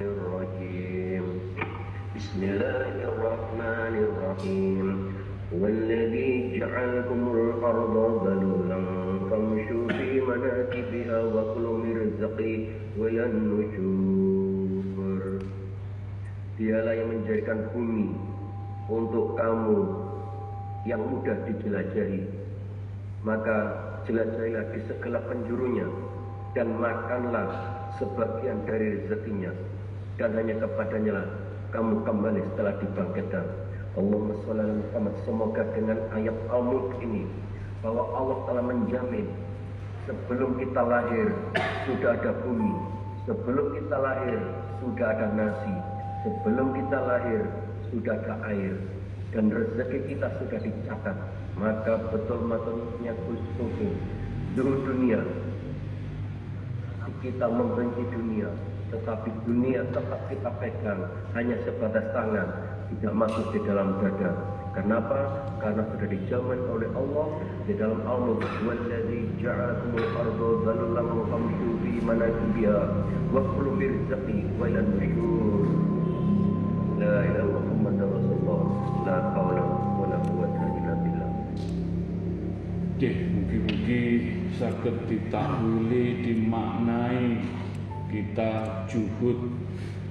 [0.00, 1.24] الرجيم.
[2.16, 4.86] بسم الله الرحمن الرحيم.
[5.60, 7.94] والذي جعلكم الأرض
[8.26, 8.80] ذلولا
[9.30, 12.66] فامشوا في مناكبها وكلوا من رزقه
[12.98, 14.37] وإلى النشور
[16.58, 18.18] Dialah yang menjadikan bumi
[18.90, 19.78] untuk kamu
[20.90, 22.26] yang mudah dijelajahi.
[23.22, 23.56] Maka
[24.10, 25.86] jelajahilah di segala penjurunya
[26.58, 27.46] dan makanlah
[27.98, 29.54] sebagian dari rezekinya
[30.18, 31.28] dan hanya kepadanya lah
[31.70, 33.46] kamu kembali setelah dibangkitkan.
[33.98, 37.26] Allahumma sholli Muhammad semoga dengan ayat al-mulk ini
[37.82, 39.26] bahwa Allah telah menjamin
[40.06, 41.28] sebelum kita lahir
[41.86, 42.72] sudah ada bumi,
[43.26, 44.38] sebelum kita lahir
[44.80, 45.74] sudah ada nasi,
[46.26, 47.42] Sebelum kita lahir
[47.90, 48.74] sudah ada air
[49.30, 51.16] dan rezeki kita sudah dicatat.
[51.58, 53.90] Maka betul-betulnya Gusti
[54.54, 55.20] seluruh dunia
[57.18, 58.46] kita membenci dunia,
[58.94, 61.02] tetapi dunia tetap kita pegang
[61.34, 62.48] hanya sebatas tangan,
[62.94, 64.32] tidak masuk di dalam dada.
[64.76, 65.18] Kenapa?
[65.58, 67.26] Karena sudah dijamin oleh Allah
[67.66, 68.46] di dalam Al-Mulk.
[68.62, 72.80] Walladzi ja'alakumul arda dhalulan famshu fi manakibiha
[73.34, 75.87] wa kulu min rizqi wa ila nusyur.
[76.98, 77.22] La
[82.98, 84.02] Dih, mugi-mugi
[84.58, 87.38] saged ditakwili dimaknai
[88.10, 89.54] kita juhud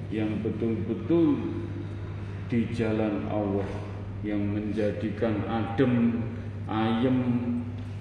[0.08, 1.36] yang betul-betul
[2.48, 3.68] di jalan Allah
[4.24, 6.24] yang menjadikan adem,
[6.72, 7.20] ayem,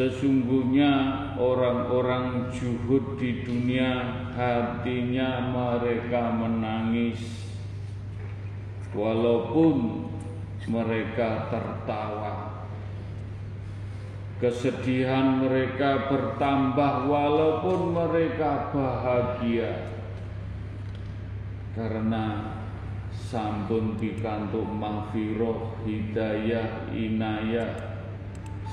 [0.00, 4.00] Sesungguhnya orang-orang juhud di dunia
[4.32, 7.20] hatinya mereka menangis.
[8.96, 10.08] Walaupun
[10.72, 12.64] mereka tertawa.
[14.40, 20.00] Kesedihan mereka bertambah walaupun mereka bahagia.
[21.76, 22.56] Karena
[23.12, 28.00] sampun pikantuk mahfiroh hidayah inayah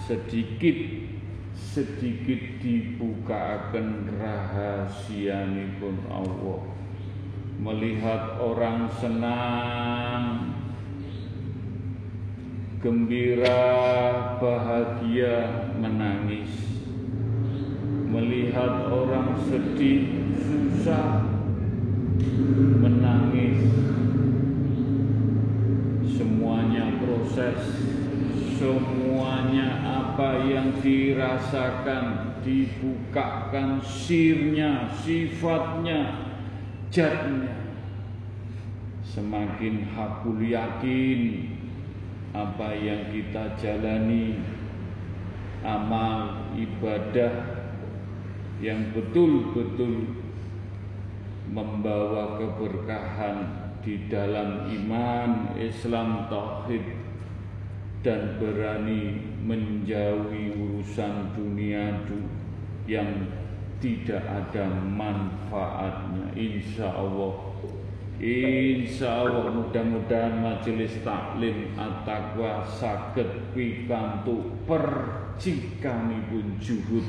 [0.08, 1.17] sedikit
[1.58, 6.62] sedikit dibukakan rahasianipun Allah.
[7.58, 10.54] Melihat orang senang
[12.78, 13.66] gembira
[14.38, 16.54] bahagia menangis.
[18.08, 21.26] Melihat orang sedih susah
[22.78, 23.66] menangis.
[26.06, 27.62] Semuanya proses
[28.58, 36.34] semuanya apa yang dirasakan dibukakan sirnya sifatnya
[36.90, 37.54] jatnya
[39.06, 41.54] semakin hakul yakin
[42.34, 44.42] apa yang kita jalani
[45.62, 47.62] amal ibadah
[48.58, 50.18] yang betul-betul
[51.54, 56.97] membawa keberkahan di dalam iman Islam tauhid
[58.06, 61.98] dan berani menjauhi urusan dunia
[62.88, 63.28] yang
[63.78, 66.34] tidak ada manfaatnya.
[66.34, 67.54] Insya Allah.
[68.18, 69.54] Insya Allah.
[69.54, 77.06] Mudah-mudahan majelis taklim at-taqwa saged pikantuk percikanipun juhud.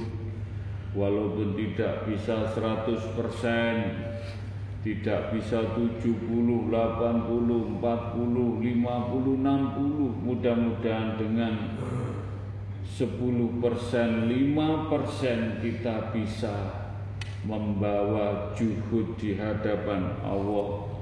[0.97, 3.13] Walaupun tidak bisa 100%
[4.79, 8.63] tidak bisa 70, 80, 40, 50, 60
[10.23, 11.75] mudah-mudahan dengan
[12.87, 16.55] 10 persen, 5 persen kita bisa
[17.43, 20.95] membawa juhud di hadapan Allah.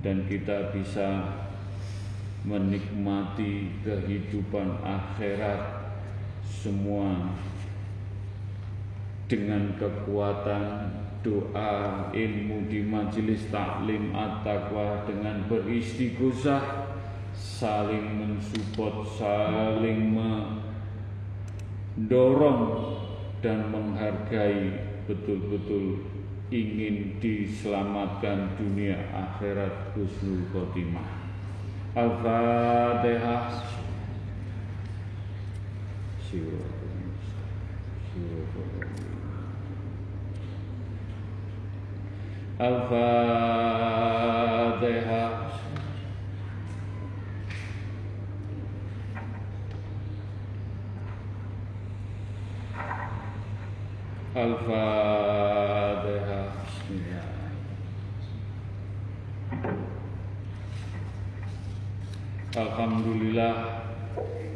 [0.00, 1.40] Dan kita bisa
[2.44, 5.92] menikmati kehidupan akhirat
[6.48, 7.36] semua
[9.28, 10.88] dengan kekuatan
[11.20, 16.88] doa ilmu di majelis taklim at-taqwa dengan beristighosah
[17.36, 20.16] saling mensupport saling
[21.96, 22.64] mendorong
[23.44, 26.04] dan menghargai betul-betul
[26.50, 31.06] ingin diselamatkan dunia akhirat husnul khotimah.
[31.94, 33.50] Al-Fatihah
[42.60, 43.00] Al-Fatihah
[54.36, 55.48] Al-Fatihah
[56.60, 57.32] Bismillah
[62.60, 63.89] Alhamdulillah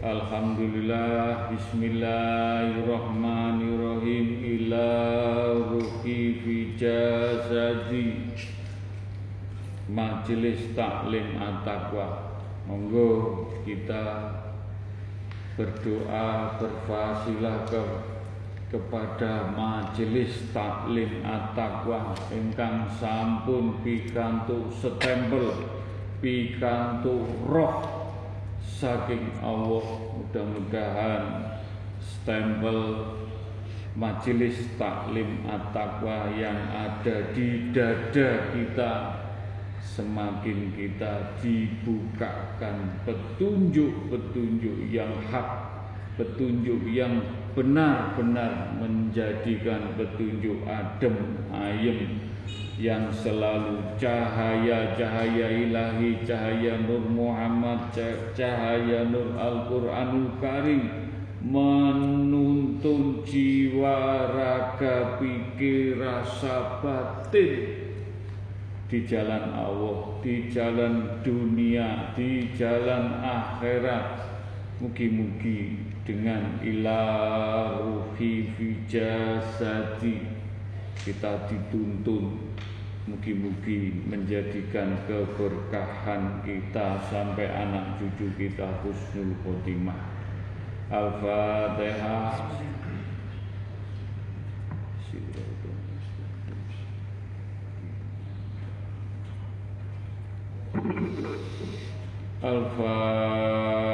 [0.02, 4.90] Alhamdulillah Bismillahirrahmanirrahim Ila
[5.70, 8.34] ruhi fi jasadi
[9.86, 12.34] Majelis Taklim At-Taqwa.
[12.66, 14.34] Monggo kita
[15.54, 18.10] berdoa berfasilah ke
[18.74, 22.10] kepada majelis taklim at-taqwa.
[22.90, 25.70] Sampun pikantuk stempel
[26.18, 28.03] pikantuk roh
[28.64, 29.84] saking Allah
[30.16, 31.22] mudah-mudahan
[32.00, 32.80] stempel
[33.94, 38.92] majelis taklim at-taqwa yang ada di dada kita
[39.84, 45.48] semakin kita dibukakan petunjuk-petunjuk yang hak
[46.18, 47.22] petunjuk yang
[47.54, 51.14] benar-benar menjadikan petunjuk adem
[51.54, 52.23] ayem
[52.74, 57.94] yang selalu cahaya-cahaya ilahi, cahaya Nur Muhammad,
[58.34, 60.82] cahaya Nur Al-Quranul Karim
[61.44, 67.84] menuntun jiwa, raga, pikir, rasa batin
[68.90, 74.34] di jalan Allah, di jalan dunia, di jalan akhirat.
[74.82, 80.33] Mugi-mugi dengan ilah ruhi fi jasadi
[81.04, 82.40] kita dituntun
[83.04, 90.00] mugi-mugi menjadikan keberkahan kita sampai anak cucu kita husnul khotimah.
[90.88, 92.56] Al-Fatihah.
[102.44, 103.84] Al-Fatihah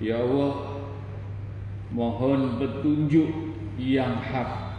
[0.00, 0.70] Ya Allah
[1.90, 3.30] Mohon petunjuk
[3.74, 4.78] yang hak.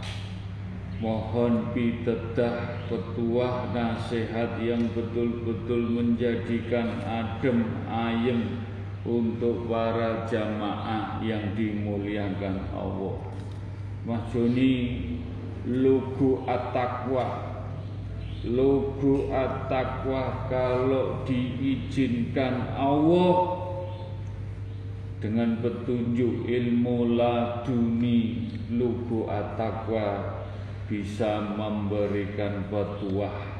[0.96, 8.64] Mohon pitedah petuah nasihat yang betul-betul menjadikan adem ayem
[9.04, 13.18] untuk para jamaah yang dimuliakan Allah.
[14.08, 14.72] Mas Joni
[15.68, 17.51] lugu at-taqwa
[18.42, 23.54] Lugu at-taqwa kalau diizinkan Allah
[25.22, 30.42] dengan petunjuk ilmu laduni lugu at-taqwa
[30.90, 33.54] bisa memberikan petuah.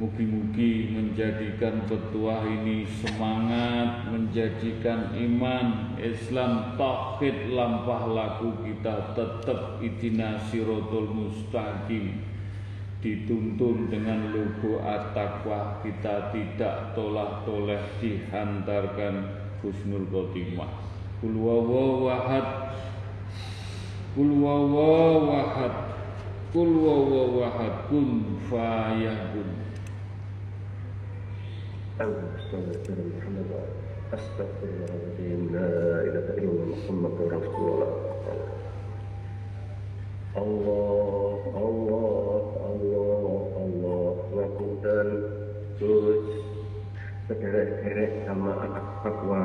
[0.00, 11.12] Mugi-mugi menjadikan petuah ini semangat, menjadikan iman, Islam, tauhid, lampah laku kita tetap itina sirotul
[11.12, 12.25] mustaqim
[13.06, 19.30] dituntun dengan lugu at-taqwa kita tidak tolak-toleh dihantarkan
[19.62, 20.66] husnul khotimah.
[21.22, 22.74] Kul wawahad
[24.18, 25.74] Kul wawahad
[26.50, 29.54] Kul wawahad kun fayakun.
[36.06, 37.90] Ilaha illallah Muhammad Rasulullah
[40.36, 45.08] Allah, Allah, Allah, Allah Ngapunten
[45.80, 46.24] Terus
[47.24, 49.44] Sederek-sederek sama anak takwa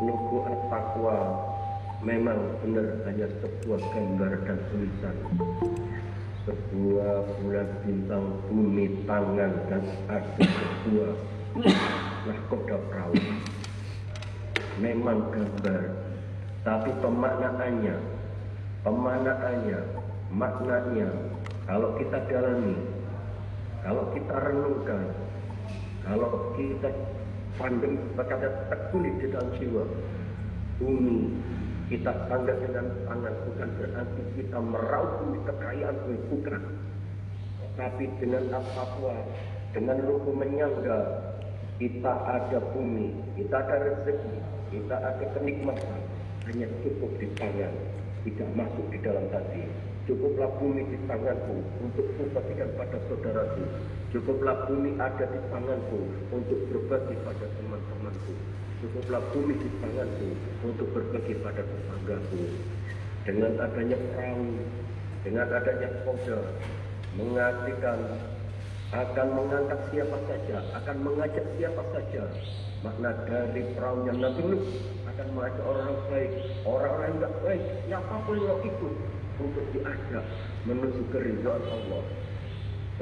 [0.00, 0.38] Nuku
[0.72, 1.18] takwa
[1.98, 5.16] memang benar hanya sebuah gambar dan tulisan
[6.46, 11.12] sebuah bulan bintang bumi tangan dan ada sebuah
[12.24, 13.18] nahkoda perahu
[14.78, 15.82] memang gambar
[16.62, 18.17] tapi pemaknaannya
[18.88, 19.80] pemaknaannya
[20.32, 21.08] maknanya
[21.68, 22.76] kalau kita dalami
[23.84, 25.04] kalau kita renungkan
[26.08, 26.88] kalau kita
[27.60, 29.84] pandang berkata tekuni di dalam jiwa
[30.80, 31.36] bumi
[31.88, 36.62] kita tangga dengan tangan bukan berarti kita meraup kekayaan bumi bukan.
[37.80, 39.14] Tapi dengan apa
[39.72, 41.00] dengan ruku menyangga
[41.80, 44.36] kita ada bumi, kita ada rezeki,
[44.74, 46.00] kita ada kenikmatan,
[46.50, 47.72] hanya cukup di tangan,
[48.26, 49.62] tidak masuk di dalam hati.
[50.08, 53.64] Cukuplah bumi di tanganku untuk berbagi pada saudaraku.
[54.08, 56.00] Cukuplah bumi ada di tanganku
[56.32, 58.32] untuk berbagi pada teman-temanku.
[58.80, 60.28] Cukuplah bumi di tanganku
[60.64, 62.42] untuk berbagi pada tetanggaku.
[63.28, 64.48] Dengan adanya perahu,
[65.20, 66.40] dengan adanya koda,
[67.20, 68.00] mengartikan
[68.88, 72.24] akan mengangkat siapa saja, akan mengajak siapa saja.
[72.80, 74.64] Makna dari perahunya Nabi Nuh
[75.18, 76.30] akan mengajak orang baik,
[76.62, 78.94] orang-orang yang baik, siapapun yang ikut
[79.42, 80.24] untuk diajak
[80.62, 82.06] menuju keridhaan Allah.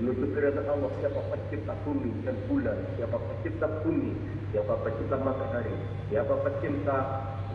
[0.01, 4.17] Menuju keridhaan Allah siapa pencipta bumi dan bulan, siapa pencipta bumi,
[4.49, 5.77] siapa pencipta matahari,
[6.09, 6.97] siapa pencipta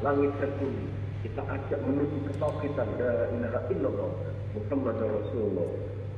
[0.05, 0.85] langit dan bumi.
[1.25, 4.11] Kita ajak menuju ketauhidan la ilaha illallah
[4.53, 5.69] Muhammad Rasulullah.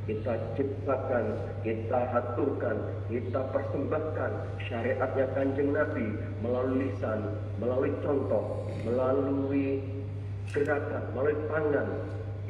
[0.03, 1.25] Kita ciptakan,
[1.63, 2.77] kita aturkan,
[3.07, 4.31] kita persembahkan
[4.67, 9.79] syariatnya kanjeng Nabi melalui lisan, melalui contoh, melalui
[10.51, 11.87] gerakan, melalui tangan,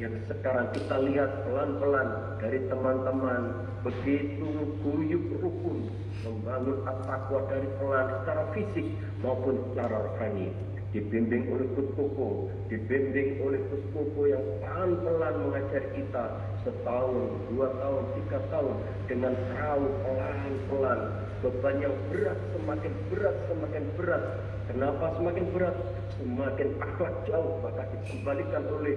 [0.02, 2.10] yang sekarang kita lihat pelan-pelan
[2.42, 5.94] dari teman-teman begitu guyup rukun
[6.26, 8.88] membangun at-taqwa dari pelan secara fisik
[9.22, 10.50] maupun secara rohani
[10.94, 16.26] dibimbing oleh Kuskuku, dibimbing oleh Kuskuku yang pelan-pelan mengajari kita
[16.62, 18.76] setahun, dua tahun, tiga tahun
[19.10, 21.00] dengan perahu pelan-pelan.
[21.44, 24.24] Beban yang berat semakin berat semakin berat.
[24.72, 25.76] Kenapa semakin berat?
[26.16, 27.60] Semakin akhlak jauh.
[27.60, 28.96] Maka dikembalikan oleh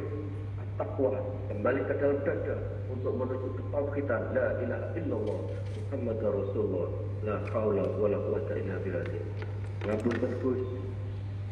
[0.78, 1.18] takwa
[1.51, 4.22] kembali ke dalam dada untuk menuju ke tauhidan.
[4.30, 5.40] La ilaha illallah
[5.90, 6.88] Muhammad Rasulullah.
[7.26, 9.03] La haula wala quwata illa billah.
[9.82, 10.62] Ngabul terus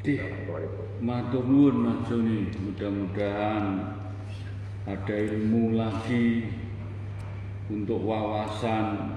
[0.04, 0.20] di
[1.00, 3.64] matur Mas Joni mudah-mudahan
[4.84, 6.44] ada ilmu lagi
[7.72, 9.16] untuk wawasan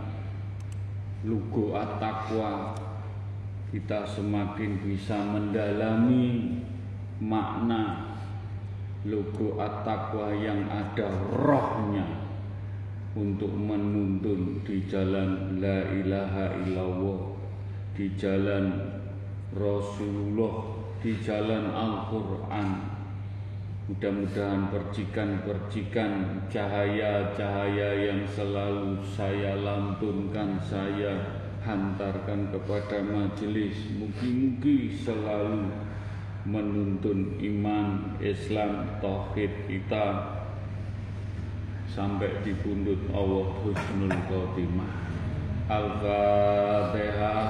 [1.27, 2.71] lugu at-taqwa
[3.67, 6.63] kita semakin bisa mendalami
[7.19, 8.15] makna
[9.03, 12.31] logo at-taqwa yang ada rohnya
[13.11, 17.35] untuk menuntun di jalan la ilaha illallah
[17.91, 18.95] di jalan
[19.51, 20.76] Rasulullah
[21.07, 22.83] di jalan Al-Quran.
[23.87, 35.71] Mudah-mudahan percikan-percikan cahaya-cahaya yang selalu saya lantunkan saya hantarkan kepada majelis mugi-mugi selalu
[36.43, 40.35] menuntun iman Islam tauhid kita
[41.87, 44.91] sampai di pundut Allah husnul khotimah.
[45.71, 47.47] Al-Fatihah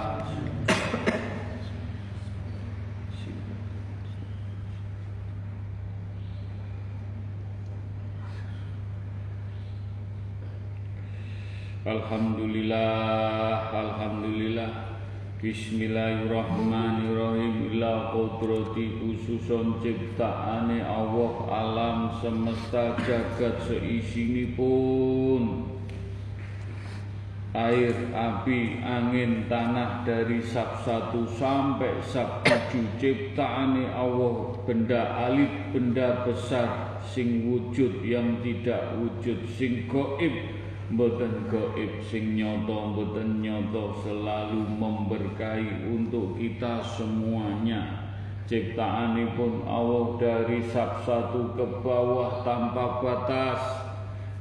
[11.87, 14.99] Alhamdulillah Alhamdulillah.
[15.39, 17.79] Bismillahirrahmanirrahim.
[17.79, 21.31] Ila kudrati khususon ciptaane Allah.
[21.47, 25.63] Alam semesta jagat seisinipun.
[27.55, 32.99] Air, api, angin, tanah dari sab satu sampai sab tujuh.
[32.99, 40.56] Ciptaane Allah benda alit, benda besar sing wujud yang tidak wujud sing goib
[40.87, 48.07] mboten goib sing nyoto mboten nyoto selalu memberkahi untuk kita semuanya.
[48.47, 53.59] Ciptaanipun Allah dari sab satu ke bawah tanpa batas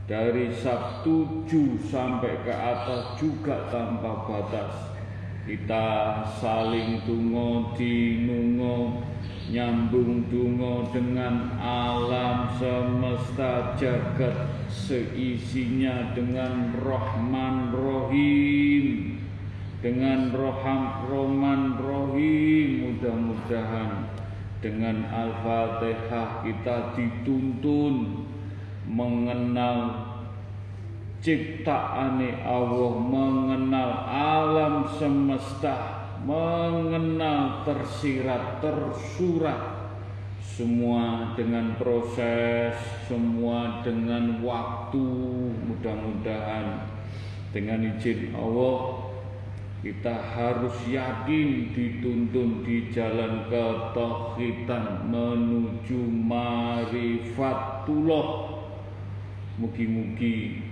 [0.07, 4.95] dari Sabtu 7 sampai ke atas juga tanpa batas.
[5.43, 9.03] Kita saling tungo dinungo
[9.47, 19.19] nyambung dungo dengan alam semesta jagat seisinya dengan Rahman Rohim.
[19.79, 22.97] Dengan Roham Roman Rohim.
[22.97, 24.11] Mudah-mudahan
[24.59, 28.27] dengan Al-Fatihah kita dituntun
[28.89, 30.11] mengenal
[31.23, 39.61] ciptaane Allah, mengenal alam semesta, mengenal tersirat, tersurat
[40.41, 42.73] semua dengan proses,
[43.05, 45.05] semua dengan waktu.
[45.67, 46.89] Mudah-mudahan
[47.53, 49.07] dengan izin Allah
[49.87, 58.59] kita harus yakin dituntun di jalan ketauhidan menuju marifatullah
[59.57, 60.66] Mugi-mugi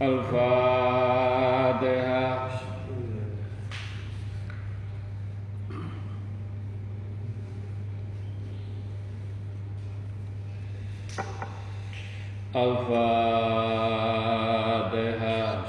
[0.00, 1.02] Al-Fatihah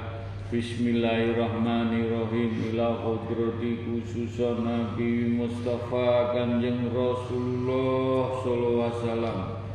[0.55, 2.71] Bismillahirrahmanirrahim.
[2.71, 9.67] Ila qudrati khususan Nabi Mustafa Kanjeng Rasulullah Sallallahu Alaihi Wasallam.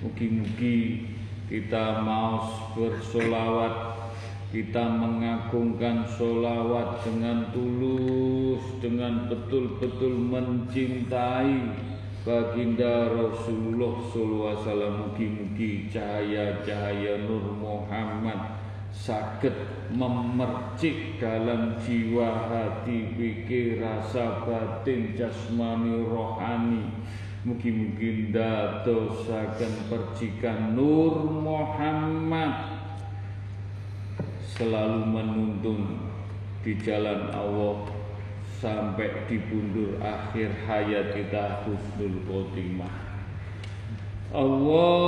[0.00, 1.04] Mugi-mugi
[1.52, 2.48] kita mau
[2.80, 3.92] bersolawat
[4.56, 11.91] kita mengagungkan solawat dengan tulus, dengan betul-betul mencintai
[12.22, 15.12] baginda Rasulullah SAW.
[15.12, 18.38] Mugi-mugi cahaya-cahaya Nur Muhammad
[18.92, 19.54] sakit
[19.90, 26.92] memercik dalam jiwa hati pikir rasa batin jasmani rohani
[27.42, 32.84] mugi-mugi ndadosaken percikan Nur Muhammad
[34.44, 35.80] selalu menuntun
[36.62, 38.01] di jalan Allah
[38.62, 43.10] sampai di bundur akhir hayat kita husnul khotimah.
[44.30, 45.02] Allahumma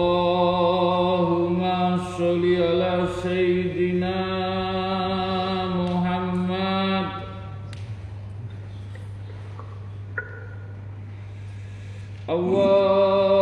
[2.18, 4.18] sholli ala sayyidina
[5.70, 7.07] Muhammad
[12.26, 13.34] Allahumma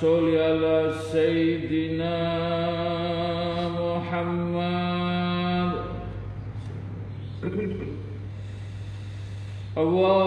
[0.00, 0.78] صل على
[1.12, 2.18] سيدنا
[3.80, 5.72] محمد.
[9.82, 10.25] الله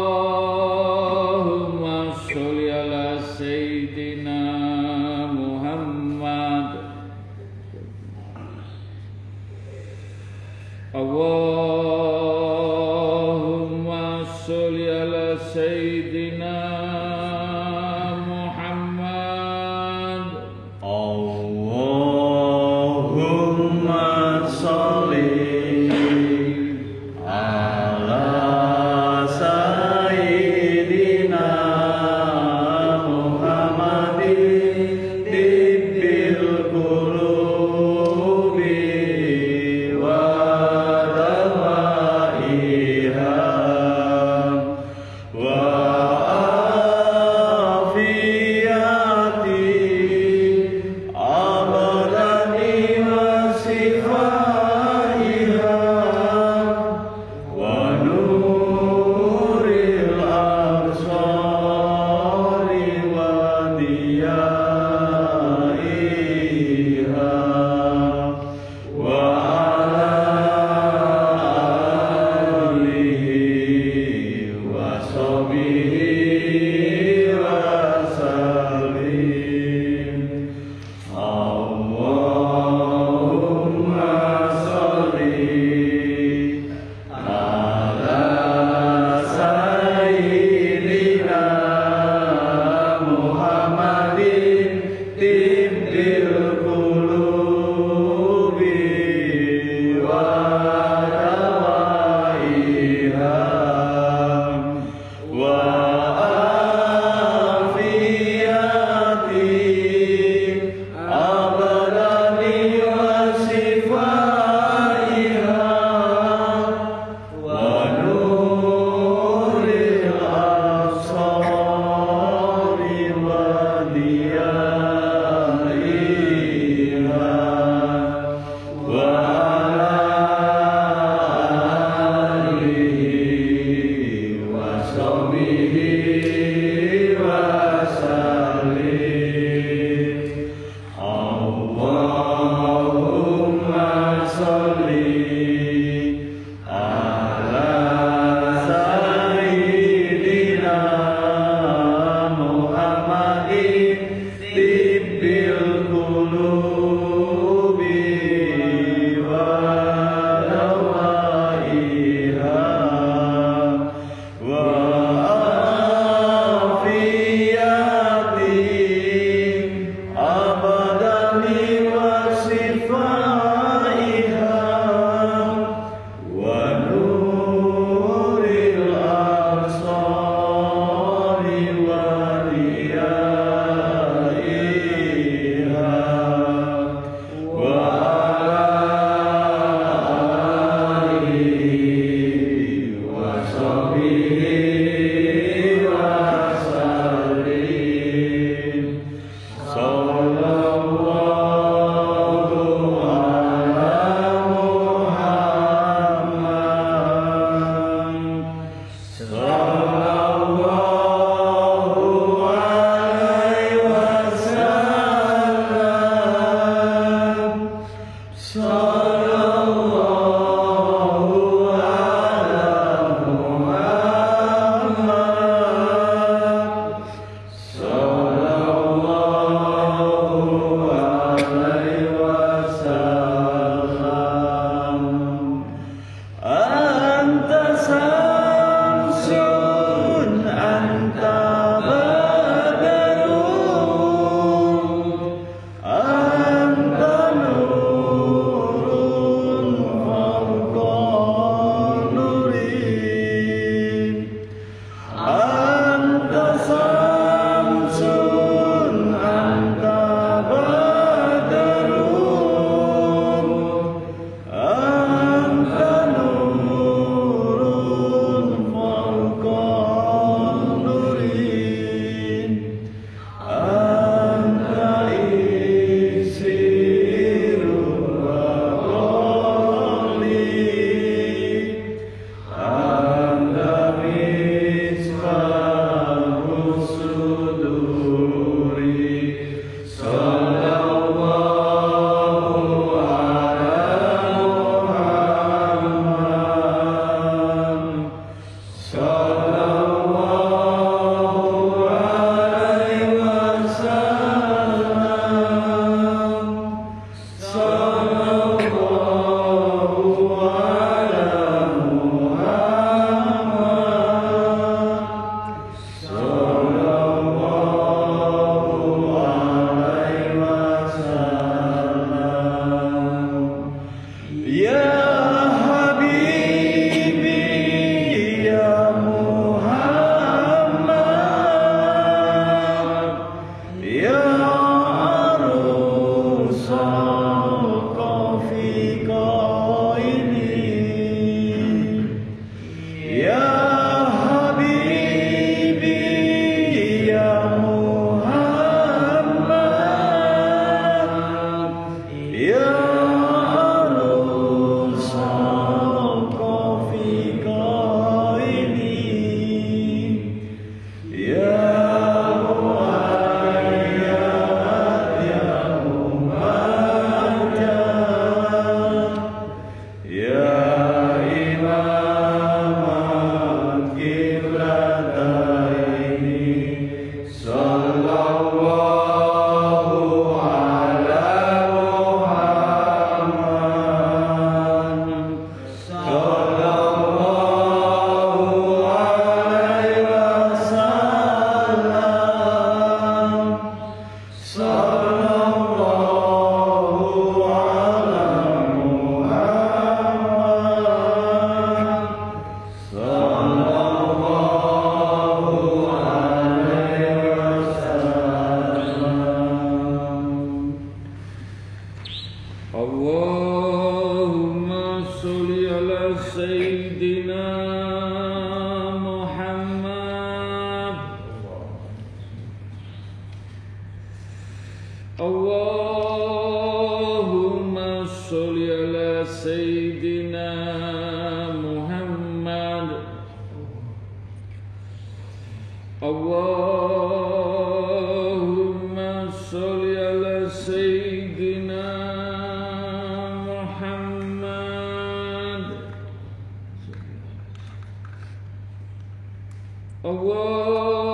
[450.02, 451.09] 哦。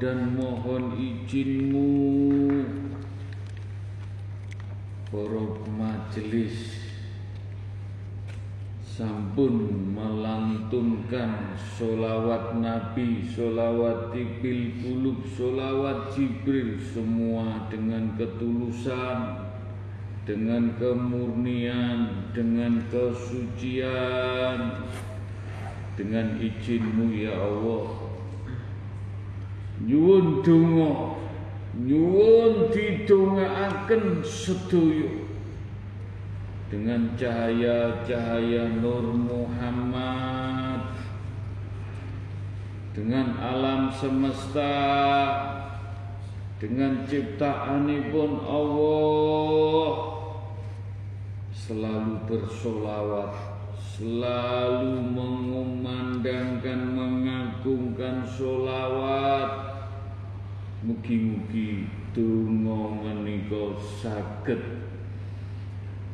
[0.00, 1.92] Dan mohon izinmu
[5.12, 5.44] Para
[5.76, 6.80] majelis
[8.80, 19.48] Sampun melantunkan solawat Nabi, solawat Ibil Kulub, solawat Jibril Semua dengan ketulusan
[20.28, 24.84] dengan kemurnian, dengan kesucian,
[25.96, 28.09] dengan izinmu ya Allah.
[29.80, 31.16] Nyuwun donga,
[31.72, 35.08] nyuwun didongaaken sedaya.
[36.68, 40.84] Dengan cahaya-cahaya Nur Muhammad.
[42.92, 44.76] Dengan alam semesta.
[46.60, 49.88] Dengan ciptaanipun Allah.
[51.50, 53.32] Selalu bersolawat.
[53.80, 59.69] Selalu mengumandangkan mengagungkan solawat
[60.80, 61.84] mugi-mugi
[62.16, 64.62] donga menika saged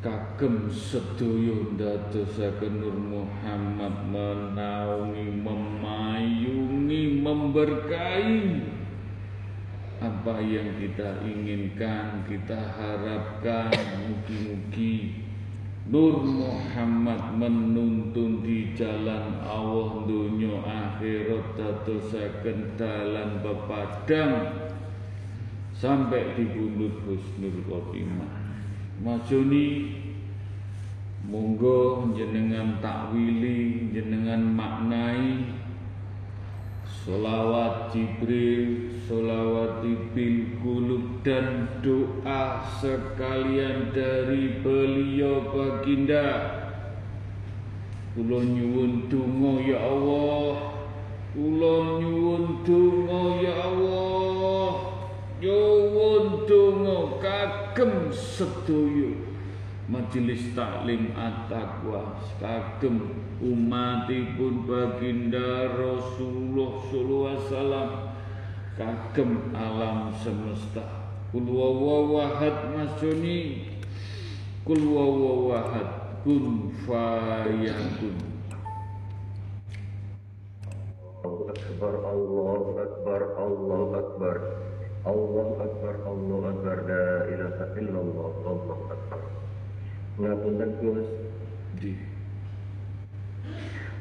[0.03, 8.43] kagem sedaya ndadosaken Nur Muhammad menaungi memayungi memberkahi
[9.97, 13.73] apa yang kita inginkan, kita harapkan.
[14.05, 15.26] Mugi-mugi
[15.87, 24.34] Nur Muhammad menuntun di jalan Allah dunia akhirat dadosaken dalan pepadang
[25.70, 28.34] sampai di bunuh husnul khotimah.
[28.99, 29.95] Majuni
[31.22, 35.47] monggo jenengan takwili, jenengan maknai
[37.07, 46.50] Solawat Jibril, solawat bil kulub dan doa sekalian dari beliau baginda.
[48.11, 50.74] Kula nyuwun donga ya Allah.
[51.30, 54.70] Kula nyuwun donga ya Allah.
[55.38, 59.26] Nyuwun donga kagem sedaya
[59.87, 62.18] majelis taklim at-taqwa.
[62.43, 63.01] Kagem
[63.39, 67.91] umatipun baginda Rasulullah sallallahu alaihi wasallam.
[68.76, 70.84] Kagem alam semesta.
[71.32, 73.66] Kul wawahad masuni
[74.66, 78.16] kul wawahad kun fayakun.
[81.26, 84.37] Akbar, Allahu Akbar, Allahu Akbar.
[85.07, 89.45] Allahu Akbar, Allahu Akbar, la ilaha illallah, Allahu Akbar.
[90.17, 91.09] Ngapunten Gus,
[91.77, 91.93] di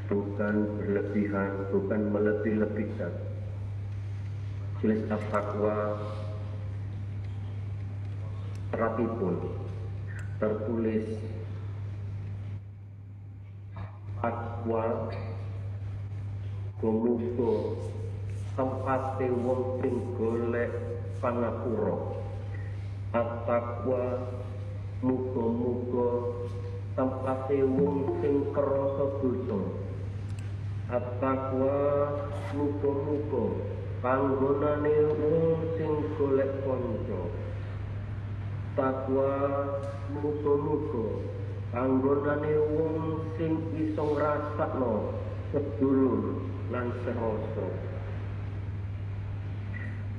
[0.07, 3.11] bukan berlebihan, bukan melebih-lebihkan.
[4.80, 5.99] Jenis at-taqwa
[8.76, 9.36] rapipun
[10.39, 11.20] tertulis
[14.20, 15.11] takwa
[16.76, 17.80] Gumuga
[18.59, 20.72] tempate wong sing golek
[21.24, 22.20] pangapura.
[23.16, 24.03] At-taqwa
[25.05, 26.09] muga-muga
[26.97, 29.61] tempate wong sing krasa dosa.
[30.89, 31.77] At-taqwa
[32.57, 33.45] muga-muga
[34.01, 37.21] panggonane wong sing golek kanca.
[38.73, 39.31] Takwa
[40.09, 41.05] muga-muga
[41.69, 42.97] panggonane wong
[43.37, 45.13] sing iso ngrasakno
[45.53, 46.41] sedulur
[46.73, 47.67] lan seroso.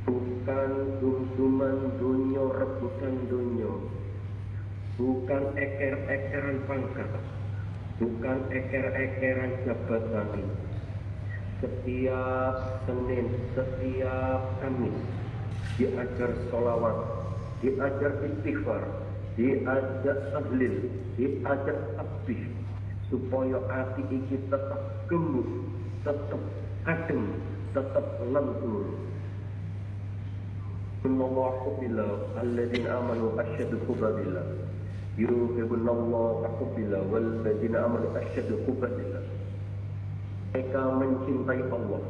[0.06, 0.70] Bukan
[1.02, 3.74] dum-duman dunya rebutan dunya.
[4.96, 7.12] Bukan eker-ekeran pangkat.
[8.00, 10.28] Bukan eker-ekeran jabatan.
[11.60, 14.96] Setiap Senin, setiap Kamis
[15.76, 16.96] diajar sholawat,
[17.60, 18.84] diajar istighfar,
[19.36, 20.76] diajar tahlil,
[21.20, 22.42] diajar tasbih
[23.12, 25.48] supaya hati iki tetap gemuk,
[26.02, 26.42] tetap
[26.88, 27.22] adem,
[27.76, 28.84] tetap lentur.
[31.06, 32.08] Innallaha hubila
[32.40, 33.78] alladzina amanu asyaddu
[35.16, 35.56] hubbillah.
[35.56, 39.24] Yuhibbunallahu hubbila wal ladzina amanu asyaddu hubbillah.
[40.56, 42.02] mereka mencintai Allah.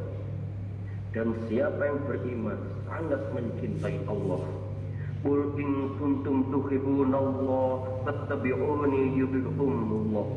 [1.14, 4.42] Dan siapa yang beriman sangat mencintai Allah.
[5.24, 7.70] Qul in kuntum Allah
[8.06, 10.28] fattabi'uni yubikumullah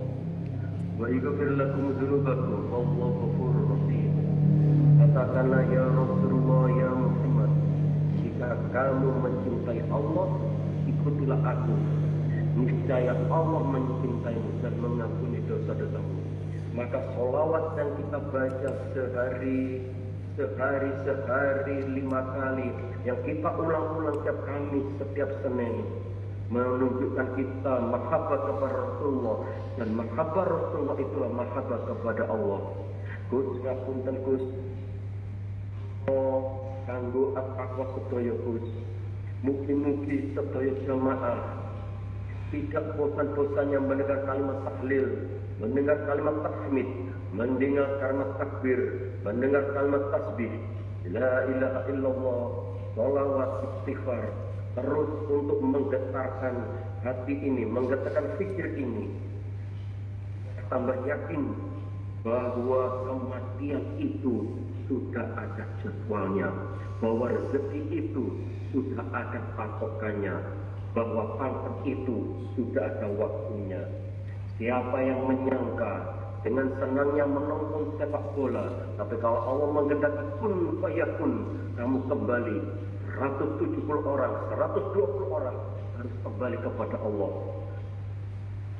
[0.99, 4.13] wa yaghfir lakum dzunubakum wallahu ghafurur rahim.
[5.03, 7.51] Katakanlah ya Rasulullah ya Muhammad
[8.23, 10.27] jika kamu mencintai Allah
[10.89, 11.75] ikutilah aku
[12.65, 16.15] niscaya Allah mencintaimu dan mengampuni dosa-dosamu
[16.75, 19.83] maka solawat yang kita baca sehari
[20.37, 22.69] sehari sehari lima kali
[23.03, 25.83] yang kita ulang-ulang setiap kami setiap Senin
[26.49, 29.37] menunjukkan kita mahabbah kepada Rasulullah
[29.77, 32.61] dan mahabbah Rasulullah itulah mahabbah kepada Allah.
[33.29, 34.45] Gus ngapunten Gus.
[36.09, 38.65] Oh, kanggo apa sedaya Gus.
[39.45, 41.68] Mugi-mugi sedaya jamaah
[42.49, 45.07] tidak bosan-bosannya mendengar kalimat tahlil,
[45.61, 46.89] mendengar kalimat tahmid,
[47.33, 48.79] mendengar kalimat takbir,
[49.21, 50.53] mendengar kalimat tasbih,
[51.13, 52.43] la ilaha illallah,
[52.97, 54.23] salawat istighfar,
[54.73, 56.55] terus untuk menggetarkan
[57.05, 59.13] hati ini, menggetarkan pikir ini.
[60.69, 61.43] Tambah yakin
[62.21, 64.53] bahwa kematian itu
[64.89, 66.49] sudah ada jadwalnya,
[67.01, 68.25] bahwa rezeki itu
[68.73, 70.33] sudah ada patokannya,
[70.97, 72.17] bahwa pangkat itu
[72.57, 73.81] sudah ada waktunya.
[74.57, 75.93] Siapa yang menyangka
[76.43, 80.53] dengan senangnya menonton sepak bola, tapi kalau Allah menghendaki pun
[81.19, 81.31] pun
[81.75, 82.57] kamu kembali
[83.19, 85.57] 170 orang, 120 orang
[85.99, 87.31] harus kembali kepada Allah.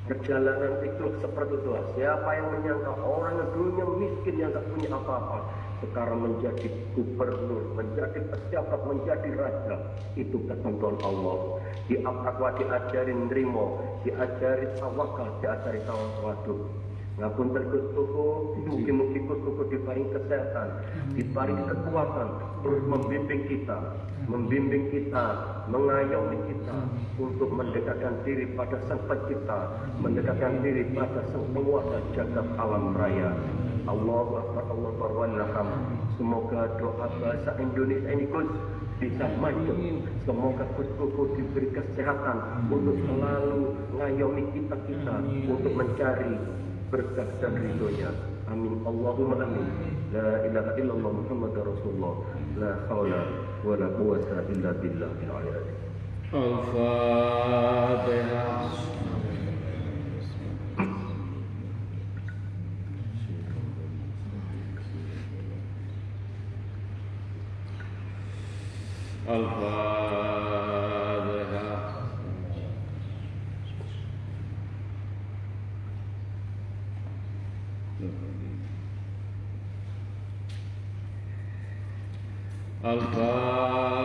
[0.10, 1.72] Perjalanan itu seperti itu.
[2.00, 5.38] Siapa yang menyangka orang yang dulunya miskin yang tak punya apa-apa,
[5.84, 9.76] sekarang menjadi gubernur, menjadi pejabat, menjadi raja.
[10.20, 11.64] Itu ketentuan Allah.
[11.88, 16.68] Di apa diajari nerimo, diajari tawakal, diajari tawakal.
[17.20, 18.28] Ngapun terkus tuku,
[18.64, 20.68] mungkin-mungkin tuku diparing kesehatan,
[21.20, 22.28] diparing kekuatan,
[22.64, 23.76] terus membimbing kita,
[24.32, 25.26] membimbing kita,
[25.68, 26.80] mengayomi kita
[27.20, 29.68] untuk mendekatkan diri pada sang pencipta,
[30.00, 33.36] mendekatkan diri pada sang penguasa jagat alam raya.
[33.88, 35.68] Allah Akbar, Allah Akbar,
[36.20, 38.52] Semoga doa bahasa Indonesia ini Gus
[39.00, 39.72] bisa maju.
[40.28, 45.16] Semoga Gus Kuku diberi kesehatan untuk selalu ngayomi kita-kita
[45.48, 46.36] untuk mencari
[46.92, 48.12] berkah dan ridhonya.
[48.52, 48.84] Amin.
[48.84, 49.64] Allahumma amin.
[50.12, 52.16] La ilaha illallah Muhammad Rasulullah.
[52.58, 53.22] La hawla
[53.64, 55.12] wa la quwata illa billah.
[56.30, 57.40] Al-Fatihah.
[69.30, 69.70] Al-Fatihah.
[82.82, 84.00] Al-Fatihah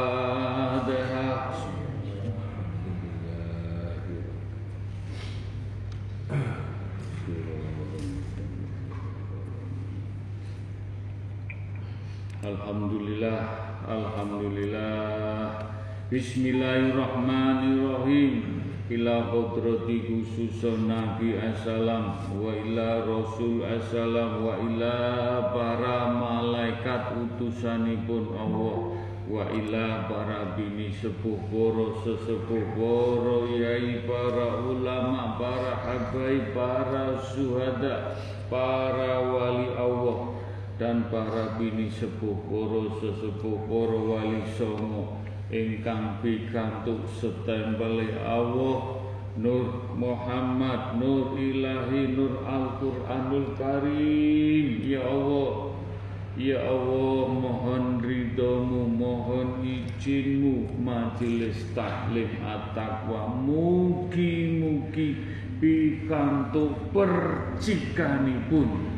[12.44, 13.40] Alhamdulillah
[13.88, 14.63] Alhamdulillah
[16.14, 18.62] Bismillahirrahmanirrahim.
[18.86, 24.94] Ila hadrati khususun Nabi Assalam wa ila Rasul Assalam wa ila
[25.50, 28.94] para malaikat utusanipun Allah
[29.26, 38.14] wa ila para bini sepuh poro sesepuh poro yai para ulama para habai para suhada
[38.46, 40.30] para wali Allah
[40.78, 45.23] dan para bini sepuh poro sesepuh poro wali songo
[45.54, 54.82] ingkang pikantuk setempel Allah Nur Muhammad, Nur Ilahi, Nur Al-Quranul Karim.
[54.82, 55.74] Ya Allah
[56.34, 63.38] Ya Allah mohon ridhomu, mohon izinmu Majelis taklim at-taqwa.
[63.38, 65.14] Mugi-mugi
[65.62, 68.93] pikantuk percikanipun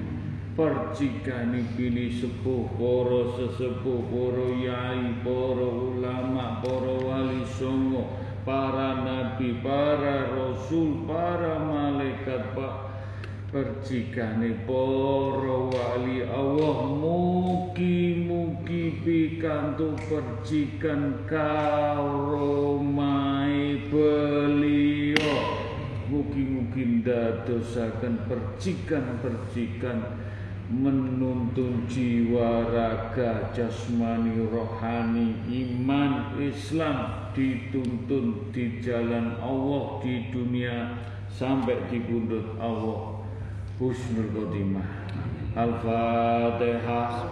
[0.57, 8.09] percikani bini sepuh poro sesepuh poro yai poro ulama poro wali songo
[8.41, 12.89] para nabi para rasul para malaikat pak.
[13.53, 22.57] Percikani poro wali Allah mugi mugi pikantu percikan karomai
[23.93, 25.69] beliau.
[26.07, 30.26] Mugi-mugi ndadosaken percikan-percikan
[30.67, 40.99] menuntun jiwa raga jasmani rohani iman Islam dituntun di jalan Allah di dunia
[41.31, 43.23] sampai di bundut Allah.
[43.79, 45.07] Husnul khotimah.
[45.55, 47.31] Al-Fatihah.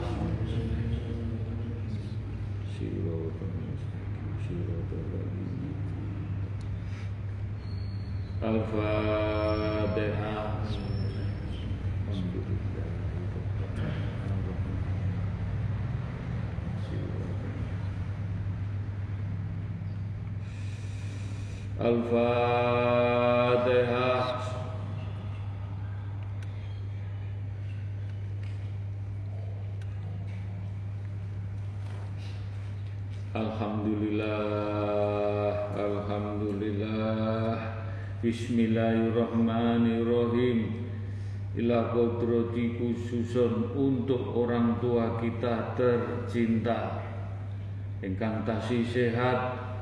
[8.44, 9.65] Al-Fatihah
[21.74, 22.14] Al-Fatihah
[33.34, 37.59] Alhamdulillah Alhamdulillah.
[38.22, 40.86] Bismillahirrahmanirrahim.
[41.59, 47.02] Ila kodrati khususun untuk orang tua kita tercinta.
[47.98, 49.73] Engkang tasih sehat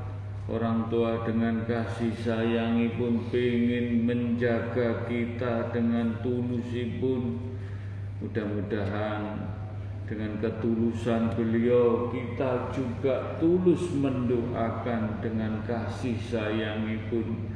[0.43, 7.55] Orang tua dengan kasih sayangi pun ingin menjaga kita dengan tulusipun.
[8.19, 9.39] Mudah-mudahan
[10.03, 17.52] dengan ketulusan beliau kita juga tulus mendoakan dengan kasih sayangipun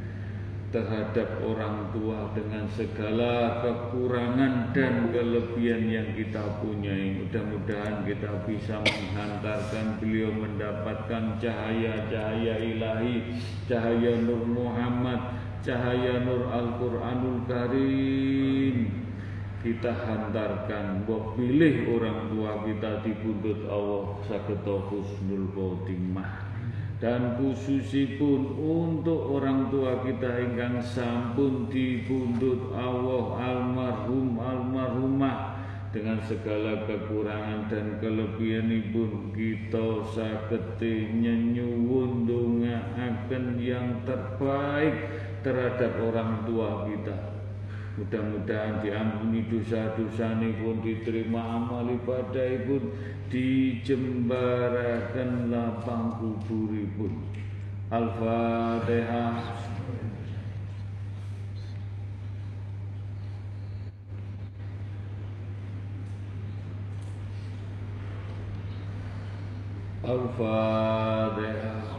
[0.67, 7.23] terhadap orang tua dengan segala kekurangan dan kelebihan yang kita punyai.
[7.23, 19.07] Mudah-mudahan kita bisa menghantarkan beliau mendapatkan cahaya-cahaya ilahi, cahaya Nur Muhammad, cahaya Nur Al-Quranul Karim.
[19.63, 24.15] Kita hantarkan Mbok pilih orang tua kita di pundut Allah.
[24.27, 26.46] Saketo husnul khotimah
[26.97, 35.57] dan khususipun untuk orang tua kita ingkang sampun di pundut Allah almarhum almarhumah.
[35.87, 42.27] Dengan segala kekurangan dan kelebihan pun kita saketi nyenyuwun
[42.67, 44.93] akan yang terbaik
[45.41, 47.37] terhadap orang tua kita
[47.97, 52.93] Mudah-mudahan diampuni dosa-dosa pun diterima amal ibadah pun
[53.33, 57.25] dijembarakan lapang kubur pun.
[57.89, 59.33] Al-Fatihah.
[70.05, 71.96] Al-Fatihah.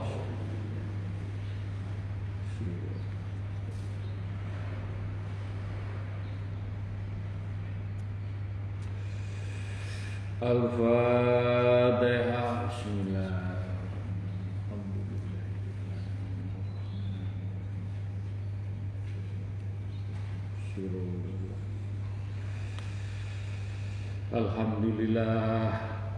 [10.39, 11.98] Alhamdulillah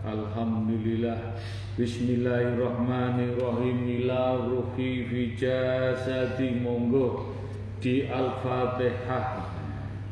[0.04, 1.40] Alhamdulillah.
[1.80, 4.04] Bismillahirrahmanirrahim.
[4.04, 7.40] Ila ruhi fi jasadi monggo
[7.80, 9.48] Di Al-Fatihah.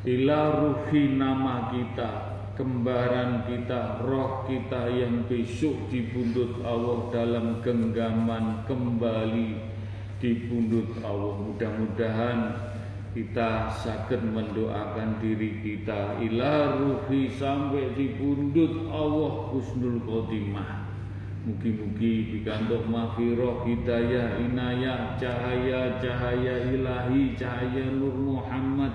[0.09, 2.28] Ila ruhi nama kita
[2.59, 9.63] kembaran kita, roh kita yang besok dibundut Allah dalam genggaman kembali
[10.19, 11.39] dibundut Allah.
[11.39, 12.39] Mudah-mudahan
[13.15, 20.91] kita sakit mendoakan diri kita ila ruhi sampai dibundut Allah husnul khotimah.
[21.47, 28.93] Mugi-mugi dikantuk mafiroh hidayah inayah cahaya cahaya ilahi cahaya Nur Muhammad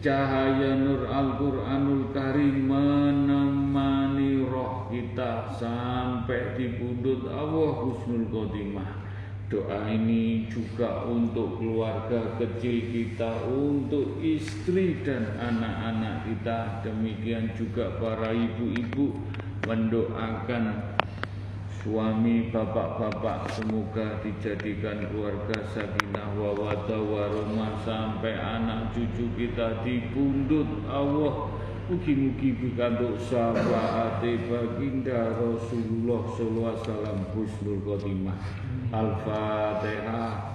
[0.00, 9.12] cahaya nur Al-Quranul Karim menemani roh kita sampai di pundut Allah Husnul Khotimah.
[9.50, 16.58] Doa ini juga untuk keluarga kecil kita, untuk istri dan anak-anak kita.
[16.86, 19.18] Demikian juga para ibu-ibu
[19.66, 20.96] mendoakan
[21.80, 32.54] suami bapak-bapak semoga dijadikan keluarga sakinah wawata warumah sampai anak cucu kita dipundut Allah Mugi-mugi
[32.54, 38.38] bikantuk syafaati baginda Rasulullah sallallahu alaihi wasallam husnul khotimah.
[38.94, 40.54] Al-Fatihah.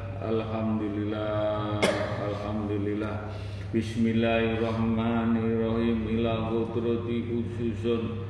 [0.21, 1.81] Alhamdulillah
[2.21, 3.33] Alhamdulillah.
[3.73, 6.13] Bismillahirrahmanirrahim.
[6.13, 8.29] Ila qudrati khususun.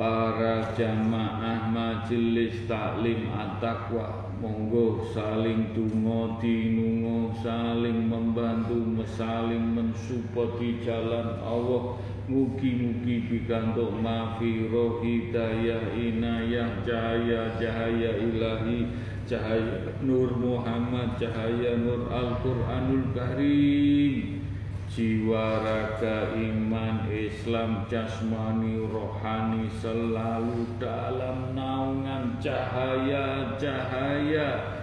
[0.00, 4.32] Para jamaah majelis taklim at-taqwa.
[4.40, 12.00] Monggo saling tungo dinungo saling membantu saling mensupport di jalan Allah.
[12.32, 18.88] Mugi-mugi pikantuk mafiroh hidayah inayah cahaya cahaya ilahi
[19.26, 24.46] cahaya nur Muhammad cahaya nur Al-Quranul Karim.
[24.86, 32.38] Jiwa raga iman Islam jasmani rohani selalu dalam naungan.
[32.38, 34.76] Cahaya cahaya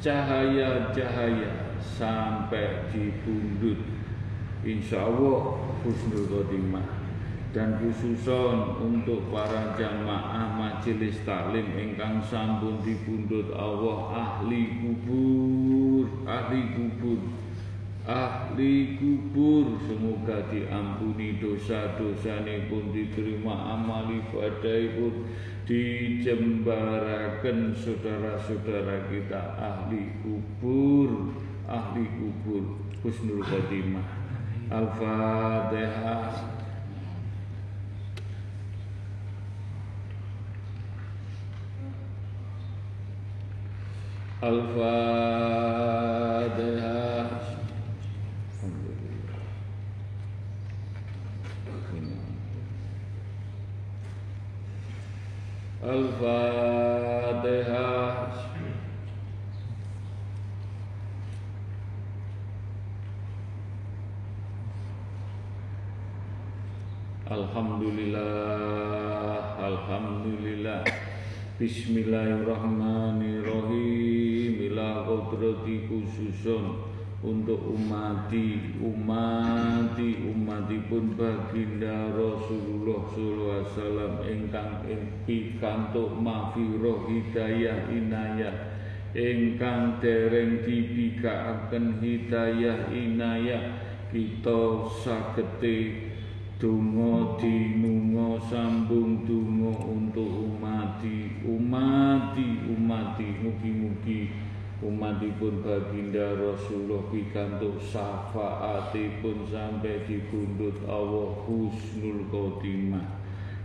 [0.00, 3.76] cahaya cahaya sampai di pundut
[4.64, 6.99] insya Allah husnul khotimah
[7.50, 17.18] dan khususon untuk para jamaah majelis taklim ingkang sampun dipundhut Allah ahli kubur ahli kubur
[18.06, 19.76] ahli kubur.
[19.86, 25.26] Semoga diampuni dosa-dosa pun diterima amal ibadah pun
[25.66, 31.34] dijembarakan saudara-saudara kita ahli kubur
[31.66, 32.64] ahli kubur.
[33.00, 34.04] Husnul khotimah
[46.00, 47.30] الفاتحة
[48.62, 49.36] الحمد لله
[57.00, 58.30] الفاتحة
[67.30, 69.38] الحمد لله
[69.70, 70.84] الحمد لله
[71.60, 74.19] بسم الله الرحمن الرحيم
[74.60, 76.84] Ila kodrati khususun
[77.24, 84.72] untuk umati umati umatipun baginda Rasulullah sallallahu alaihi wasallam ingkang
[85.24, 88.56] pikantuk mafiroh hidayah inayah
[89.16, 93.64] ingkang dereng dibikaaken hidayah inayah
[94.12, 96.10] kita sagete
[96.60, 104.28] Dungo dinungo sambung dungo untuk umati umati umati mugi-mugi
[104.80, 113.20] umatipun baginda Rasulullah pikantuk syafaatipun sampai dibundut Allah husnul khotimah.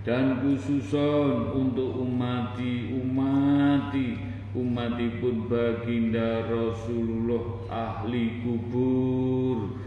[0.06, 4.22] Dan khususon untuk umati umati
[4.54, 9.82] umatipun baginda Rasulullah ahli kubur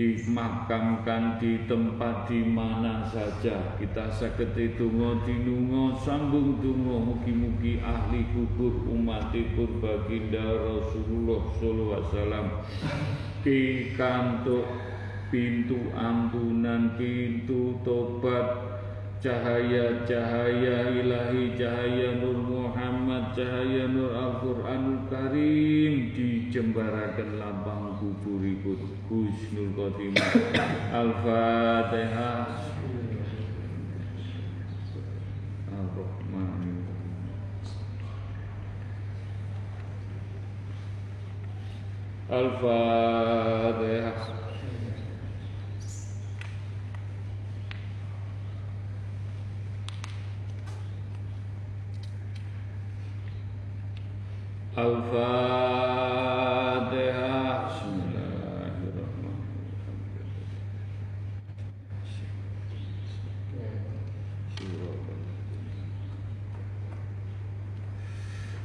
[0.00, 3.76] dimakamkan di tempat di mana saja.
[3.76, 12.46] Kita sakit tungo dinungo sambung tungo mugi-mugi ahli kubur umatipun baginda Rasulullah sallallahu alaihi wasallam.
[15.30, 18.50] Pintu ampunan pintu tobat
[19.22, 28.80] cahaya-cahaya ilahi cahaya Nur Muhammad cahaya Nur Al-Quranul Karim dijembarakan lambang kuburipun
[29.12, 30.32] Husnul Khotimah.
[30.88, 32.48] Al-Fatihah
[42.30, 44.14] Al-Fatihah
[54.80, 55.90] Al-Fatihah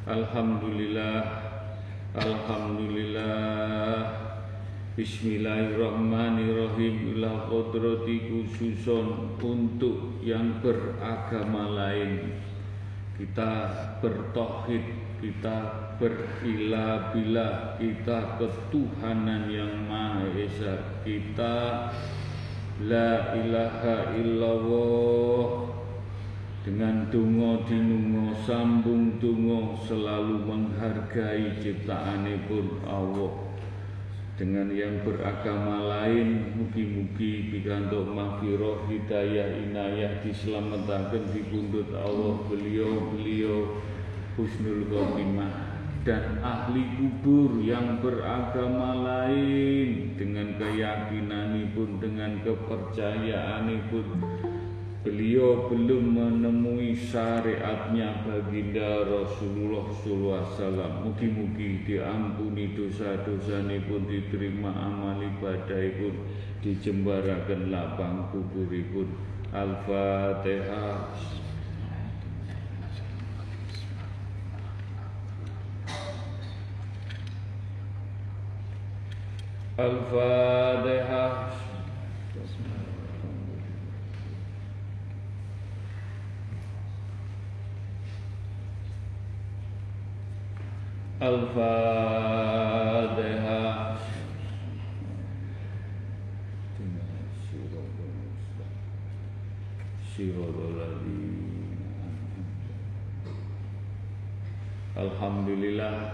[0.05, 1.49] Alhamdulillah
[2.13, 4.05] Alhamdulillah.
[4.93, 7.17] Bismillahirrahmanirrahim.
[7.17, 12.37] Ila kodrati khususon Untuk yang beragama lain
[13.17, 14.85] Kita bertohid
[15.17, 21.01] Kita berilah-bila kita ketuhanan yang Maha Esa.
[21.01, 21.89] Kita
[22.83, 25.65] La ilaha illallah
[26.65, 33.45] dengan dungo dinungo sambung dungo selalu menghargai ciptaan pun Allah.
[34.33, 42.33] Dengan yang beragama lain mugi-mugi pikantuk maghfirah hidayah inayah diselamatkan di pundut Allah.
[42.49, 43.79] Beliau-beliau
[44.33, 45.53] husnul khotimah
[46.01, 50.17] dan ahli kubur yang beragama lain.
[50.17, 54.07] Dengan keyakinan pun dengan kepercayaan pun
[55.05, 61.05] Beliau belum menemui syariatnya baginda Rasulullah SAW.
[61.05, 66.25] Mugi-mugi diampuni dosa-dosa pun diterima amal ibadah pun
[66.65, 69.05] dijembarakan lapang kubur pun.
[69.53, 71.13] Al-Fatihah.
[79.77, 81.64] Al-Fatihah.
[91.15, 92.75] Al-Fatihah
[104.95, 106.07] Alhamdulillah.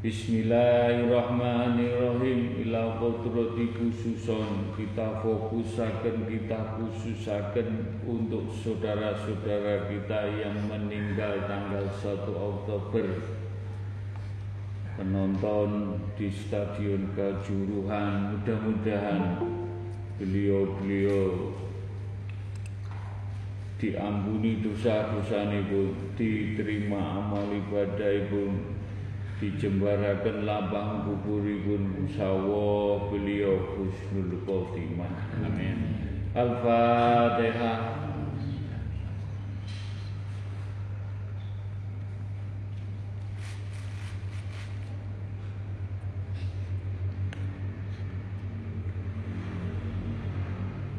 [0.00, 2.64] Bismillahirrahmanirrahim.
[2.64, 4.72] Ila kodrati khususon.
[4.72, 13.41] Kita fokusakan, kita khususakan Untuk saudara-saudara kita yang meninggal tanggal 1 Oktober
[15.02, 19.34] Penonton di Stadion Kajuruhan Mudah-mudahan
[20.14, 21.50] beliau-beliau
[23.82, 28.78] diampuni dosa-dosa pun diterima amal ibadah pun
[29.42, 35.34] dijembarakan lapang kuburipun sawo beliau husnul khotimah.
[35.42, 35.98] Amin.
[36.30, 38.01] Al-fatihah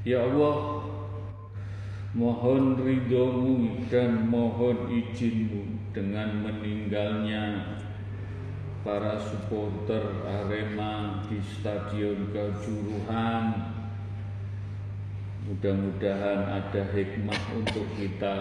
[0.00, 0.80] Ya Allah
[2.10, 7.78] Mohon ridhomu dan mohon izinmu dengan meninggalnya
[8.82, 13.44] para supporter Arema di Stadion Kejuruhan.
[15.46, 18.36] Mudah-mudahan ada hikmah untuk kita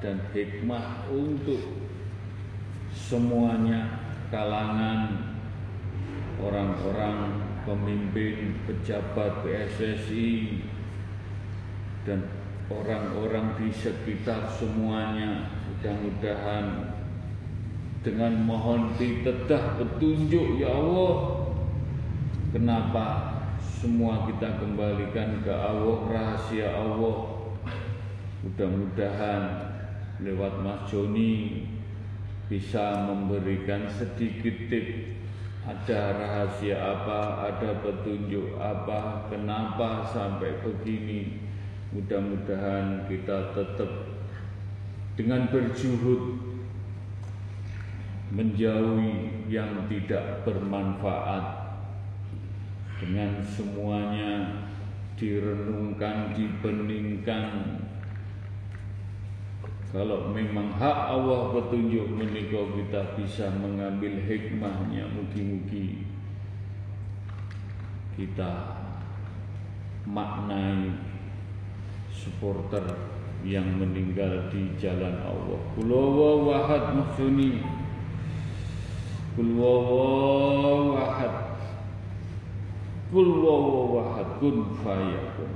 [0.00, 1.60] dan hikmah untuk
[2.96, 4.00] semuanya
[4.32, 5.28] kalangan
[6.40, 7.36] orang-orang
[7.68, 10.69] pemimpin pejabat PSSI
[12.08, 12.24] dan
[12.70, 16.96] orang-orang di sekitar semuanya mudah-mudahan
[18.00, 21.44] dengan mohon ditedah petunjuk ya Allah
[22.56, 23.06] kenapa
[23.60, 27.50] semua kita kembalikan ke Allah rahasia Allah
[28.40, 29.42] mudah-mudahan
[30.24, 31.64] lewat Mas Joni
[32.48, 34.86] bisa memberikan sedikit tip
[35.60, 41.49] ada rahasia apa, ada petunjuk apa, kenapa sampai begini.
[41.90, 43.90] Mudah-mudahan kita tetap
[45.18, 46.38] dengan berjuhud
[48.30, 51.74] menjauhi yang tidak bermanfaat.
[53.00, 54.62] Dengan semuanya
[55.18, 57.80] direnungkan, dibeningkan.
[59.90, 65.10] Kalau memang hak Allah petunjuk menikah kita bisa mengambil hikmahnya.
[65.10, 66.06] Mugi-mugi
[68.14, 68.78] kita
[70.06, 71.09] maknai
[72.19, 72.83] supporter
[73.45, 77.61] yang meninggal di jalan Allah Kulawa wahad maksuni
[79.35, 81.33] Kul wawaw ahad
[83.13, 85.51] Kul wawaw ahad kun fayakun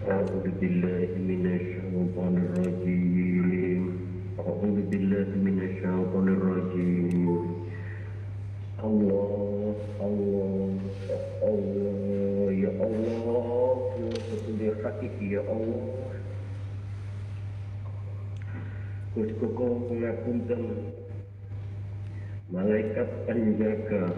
[0.00, 3.82] أعوذ بالله من الشيطان الرجيم
[4.40, 7.24] أعوذ بالله من الشيطان الرجيم
[8.80, 10.72] الله الله
[11.44, 13.83] الله يا الله
[14.61, 15.83] يا hakiki ya Allah.
[19.15, 20.63] Gusti kula ngapunten
[22.51, 24.11] malaikat penjaga,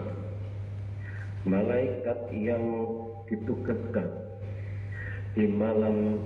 [1.42, 2.62] malaikat yang
[3.26, 4.10] ditugaskan
[5.34, 6.22] di malam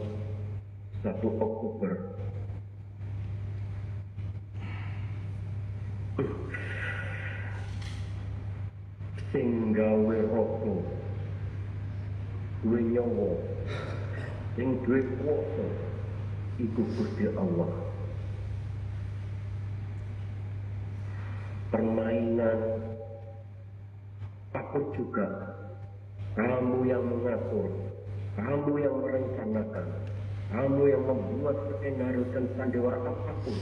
[1.05, 1.93] 1 Oktober.
[9.33, 10.85] Sing gawe roko
[12.63, 13.53] duwe nyawa
[14.55, 15.67] sing duwe kuwasa
[16.61, 17.71] iku Gusti Allah.
[21.73, 22.61] Permainan
[24.53, 25.29] takut juga.
[26.33, 27.93] Kamu yang mengatur
[28.33, 29.87] kamu yang merencanakan
[30.53, 33.57] kamu yang membuat skenario dan sandiwara apa pun.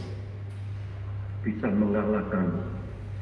[1.46, 2.46] Bisa mengalahkan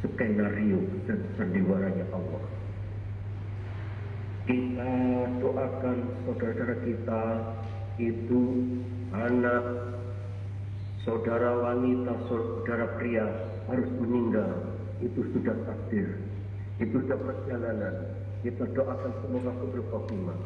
[0.00, 2.42] skenario dan sandiwaranya Allah.
[4.48, 4.92] Kita
[5.40, 7.22] doakan saudara-saudara kita
[7.98, 8.42] itu
[9.10, 9.64] anak
[11.02, 13.26] saudara wanita, saudara pria
[13.66, 14.54] harus meninggal
[15.02, 16.28] itu sudah takdir
[16.78, 17.94] itu sudah perjalanan.
[18.46, 19.50] Kita doakan semoga
[19.90, 20.38] khotimah.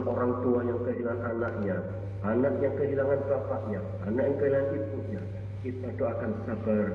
[0.00, 1.76] Orang tua yang kehilangan anaknya,
[2.24, 5.22] anak yang kehilangan bapaknya, anak yang kehilangan ibunya,
[5.62, 6.86] kita doakan sabar,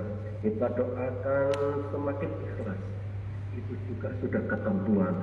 [0.43, 2.81] kita doakan semakin ikhlas.
[3.55, 5.15] Itu juga sudah ketentuan.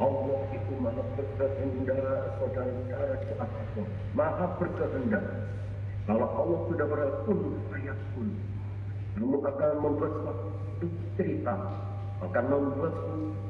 [0.00, 2.00] Allah itu maha berkehendak,
[2.40, 3.86] saudara-saudara Allah.
[4.16, 5.24] Maha berkehendak.
[6.08, 7.40] Kalau Allah sudah berpun,
[7.76, 8.28] ayat pun.
[9.12, 10.86] Kamu akan membuat suatu
[11.20, 11.54] cerita,
[12.24, 12.94] akan membuat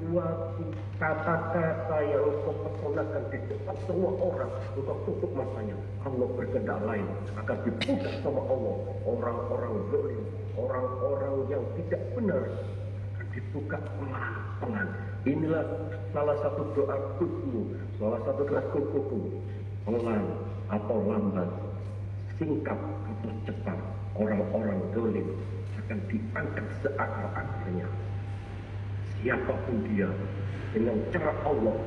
[0.02, 0.64] suatu
[0.98, 5.78] kata-kata yang kau personakan di depan semua orang untuk tutup matanya.
[6.02, 7.06] Allah berkehendak lain
[7.38, 8.76] akan dibuka sama Allah.
[9.06, 10.22] Orang-orang zalim,
[10.58, 12.42] orang-orang yang tidak benar
[13.14, 15.11] akan dibuka pelan-pelan.
[15.22, 15.62] Inilah
[16.10, 19.38] salah satu doa kuku, salah satu doa kuku,
[19.86, 20.24] pelan
[20.66, 21.46] atau lambat,
[22.42, 22.74] singkat
[23.06, 23.78] atau cepat,
[24.18, 25.30] orang-orang dolim
[25.78, 27.86] akan diangkat seakar-akarnya.
[29.22, 30.10] Siapa pun dia,
[30.74, 31.78] dengan cara Allah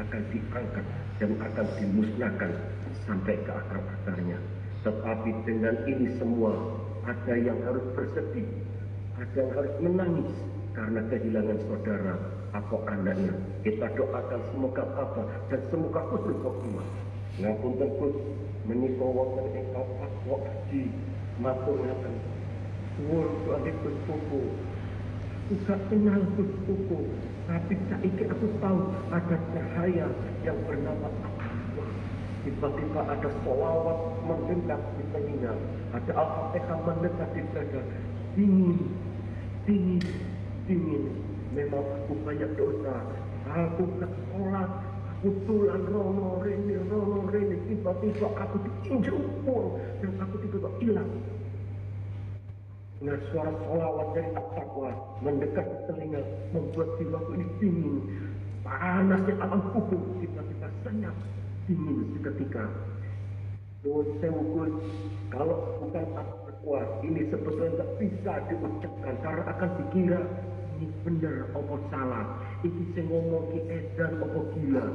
[0.00, 0.86] akan diangkat
[1.20, 2.52] dan akan dimusnahkan
[3.04, 4.40] sampai ke akar-akarnya.
[4.80, 6.56] Tetapi dengan ini semua,
[7.04, 8.48] ada yang harus bersedih,
[9.20, 10.32] ada yang harus menangis
[10.72, 13.34] karena kehilangan saudara atau anaknya.
[13.62, 16.86] Kita doakan semoga apa dan semoga khusus khotimah.
[17.38, 18.14] Ngapun tengkus
[18.66, 20.38] menikah wonten engkau takwa
[20.74, 20.90] di
[21.38, 22.14] matur ngaten.
[22.98, 24.42] Suwun sualipun pupu.
[25.48, 27.08] Aku gak kenal Gus Pupu,
[27.48, 30.12] tapi saiki aku tahu ada cahaya
[30.44, 31.08] yang bernama.
[32.44, 33.96] Tiba-tiba ada solawat
[34.28, 35.56] mendekat di telinga,
[35.96, 37.80] ada al-fatihah mendekat di dada.
[38.36, 38.92] Dingin,
[39.64, 40.04] dingin,
[40.68, 41.27] dingin.
[41.56, 42.94] Memang aku banyak dosa.
[43.48, 44.70] Aku sholat,
[45.16, 47.56] aku tulan rono rene, rono rene.
[47.64, 51.10] Tiba-tiba aku diinjak upur dan aku tiba-tiba hilang.
[52.98, 54.90] Dengan suara solawat dari at-taqwa
[55.22, 56.20] mendekat ke telinga
[56.50, 57.96] membuat jiwaku ini dingin.
[58.66, 61.16] Panasnya alam hukum tiba-tiba senyap
[61.70, 62.68] dingin seketika.
[63.86, 64.10] Gus,
[65.30, 70.20] kalau bukan at-taqwa ini sebetulnya tidak bisa diucapkan karena akan dikira
[70.98, 72.26] ini benar apa salah.
[72.66, 74.86] Ini saya ngomong ki edan apa gila.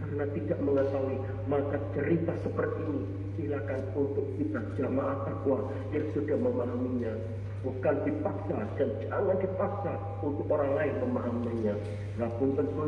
[0.00, 1.16] Karena tidak mengetahui
[1.48, 3.04] maka cerita seperti ini
[3.36, 7.14] silakan untuk kita jamaah takwa yang sudah memahaminya
[7.62, 11.74] bukan dipaksa dan jangan dipaksa untuk orang lain memahaminya.
[12.18, 12.84] Walaupun tentu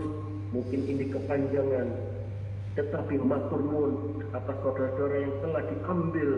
[0.51, 1.89] mungkin ini kepanjangan,
[2.75, 3.93] tetapi matur nuwun
[4.35, 6.31] atas saudara-saudara yang telah diambil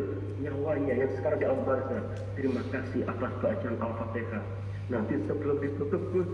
[0.45, 2.03] nyawanya yang sekarang di Al-Barzah.
[2.37, 4.45] Terima kasih atas bacaan Al-Fatihah.
[4.87, 6.31] Nanti sebelum ditutup Gus,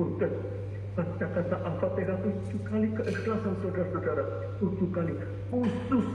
[0.00, 0.32] punten
[0.96, 4.24] baca kata Al-Fatihah tujuh kali keikhlasan saudara-saudara,
[4.64, 5.12] tujuh kali
[5.52, 6.08] khusus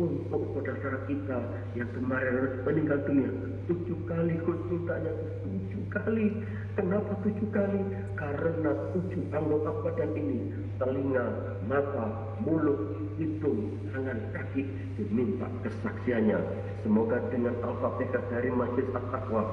[0.00, 1.38] untuk saudara-saudara kita
[1.76, 3.28] yang kemarin harus meninggal dunia.
[3.68, 5.12] Tujuh kali khusus tanya
[5.44, 6.26] tujuh kali.
[6.72, 7.80] Kenapa tujuh kali?
[8.16, 10.38] Karena tujuh anggota badan ini
[10.80, 11.26] telinga
[11.68, 14.64] mata mulut hidung tangan kaki
[14.96, 16.40] diminta kesaksiannya.
[16.88, 19.44] Semoga dengan al-fatihah dari masjid at-taqwa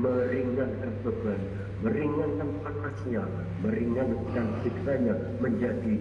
[0.00, 1.40] meringankan beban
[1.84, 3.24] meringankan panasnya
[3.60, 5.14] meringankan siksanya
[5.44, 5.94] menjadi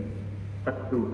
[0.63, 1.07] teduh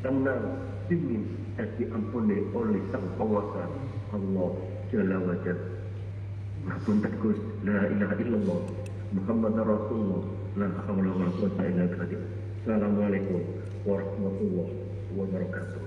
[0.00, 0.44] tenang
[0.88, 1.24] dingin
[1.60, 3.68] dan diampuni oleh sang penguasa
[4.16, 4.50] Allah
[4.90, 5.54] Jalla wajah.
[6.66, 8.60] Maafun tegus la ilaha illallah
[9.14, 10.22] Muhammad Rasulullah
[10.58, 12.22] la hawla wa la quwwata illa billah.
[12.66, 13.40] Assalamualaikum
[13.86, 14.74] warahmatullahi
[15.14, 15.82] wabarakatuh.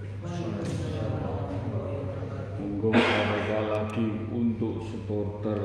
[2.64, 5.60] Monggo mereka lagi untuk supporter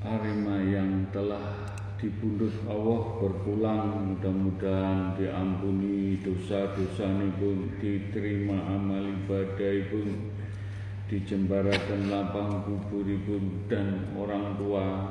[0.00, 10.32] Arema yang telah dipundhut Allah berpulang mudah-mudahan diampuni dosa-dosa pun diterima amal ibadah pun
[11.04, 15.04] dijembarakan lapang kuburipun dan orang tua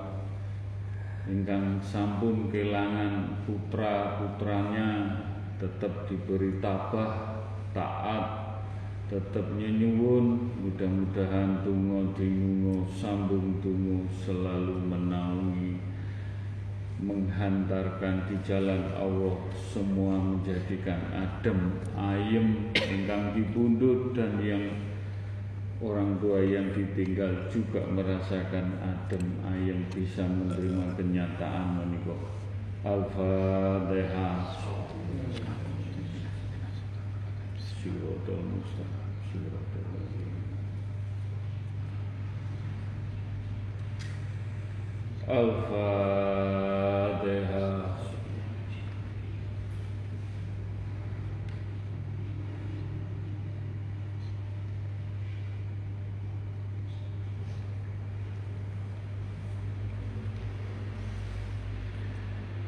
[1.29, 5.21] ingkang sampun kelangan putra putranya
[5.61, 7.45] tetap diberi tabah
[7.77, 8.48] taat
[9.09, 15.81] tetap nyenyuwun mudah-mudahan tungo dingungo sambung tungo selalu menaungi
[17.01, 24.67] menghantarkan di jalan Allah semua menjadikan adem, ayem, engkang dibundut dan yang
[25.79, 32.19] orang tua yang ditinggal juga merasakan adem, ayem bisa menerima kenyataan menikah.
[32.83, 34.43] Al-Fatihah.
[37.79, 38.59] Siratul
[45.29, 47.19] الفاتحة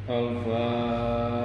[0.09, 1.40] الفاتحة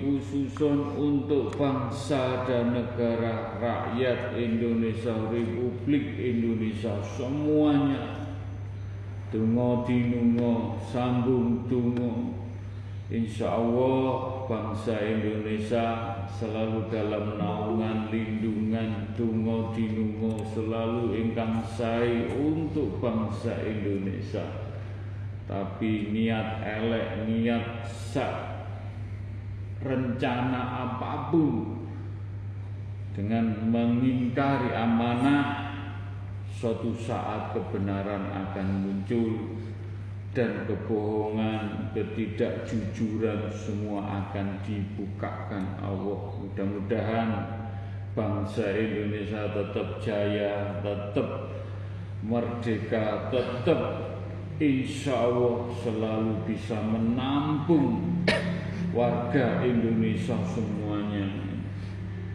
[0.00, 8.32] khususun untuk bangsa dan negara rakyat Indonesia Republik Indonesia semuanya.
[9.28, 12.40] Dungo dinungo sambung dungo.
[13.12, 23.56] Insya Allah bangsa Indonesia selalu dalam naungan lindungan dungo dinungo selalu ingkang sai untuk bangsa
[23.64, 24.44] Indonesia.
[25.48, 28.52] Tapi niat elek niat sak
[29.80, 31.80] rencana apa pun
[33.16, 35.72] dengan mengingkari amanah
[36.52, 39.58] suatu saat kebenaran akan muncul
[40.32, 46.20] dan kebohongan, ketidakjujuran semua akan dibukakan Allah.
[46.40, 47.30] Mudah-mudahan
[48.16, 51.52] bangsa Indonesia tetap jaya, tetap
[52.24, 53.80] merdeka, tetap
[54.56, 58.24] insya Allah selalu bisa menampung
[58.96, 61.28] warga Indonesia semuanya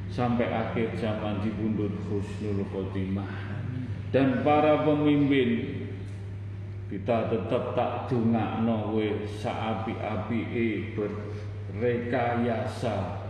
[0.09, 3.29] sampai akhir zaman di bundut Husnul Khotimah
[4.09, 5.86] dan para pemimpin
[6.87, 13.27] kita tetap tak dungakno we saapi-apike berrekayasa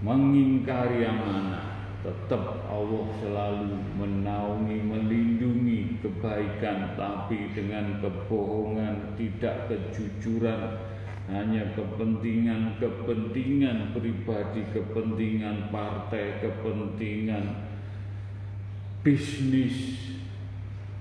[0.00, 1.76] mengingkari amanah.
[2.04, 10.92] Tetap Allah selalu menaungi melindungi kebaikan tapi dengan kebohongan tidak kejujuran.
[11.24, 17.64] Hanya kepentingan kepentingan pribadi kepentingan partai kepentingan
[19.00, 20.04] bisnis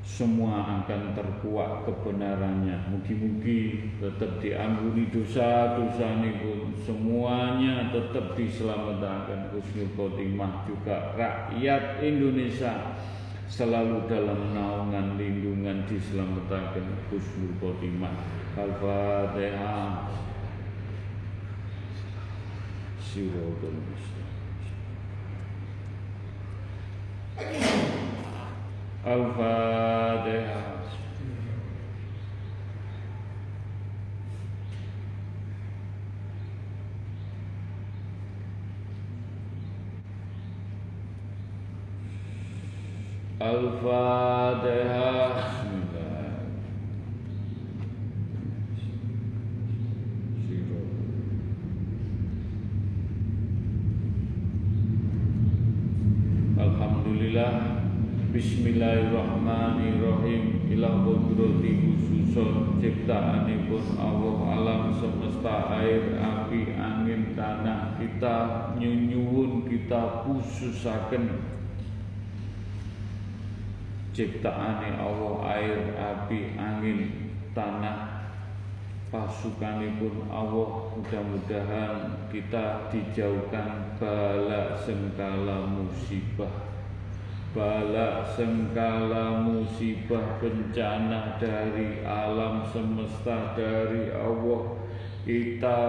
[0.04, 2.92] semua akan terkuak kebenarannya.
[2.92, 13.00] Mugi-mugi tetap diampuni dosa-dosa pun semuanya tetap diselamatkan Husnul Khotimah juga rakyat Indonesia
[13.48, 18.14] selalu dalam naungan lindungan diselamatkan Husnul Khotimah.
[18.60, 20.12] Al-Fatihah.
[23.00, 23.78] Siratul
[29.06, 30.64] Al-Fatihah
[43.44, 45.04] Al-Fatihah
[56.56, 57.83] Alhamdulillah
[58.34, 60.66] Bismillahirrahmanirrahim.
[60.66, 67.94] Ilah kudrati khususun ciptaanipun Allah alam semesta air api angin tanah.
[68.02, 71.46] Kita nyunyuwun kita khususaken
[74.18, 78.34] ciptaane Allah air api angin tanah.
[79.14, 86.73] Pasukanipun Allah mudah-mudahan kita dijauhkan bala sengkala musibah
[87.54, 94.82] bala sengkala musibah bencana dari alam semesta dari Allah.
[95.24, 95.80] Kita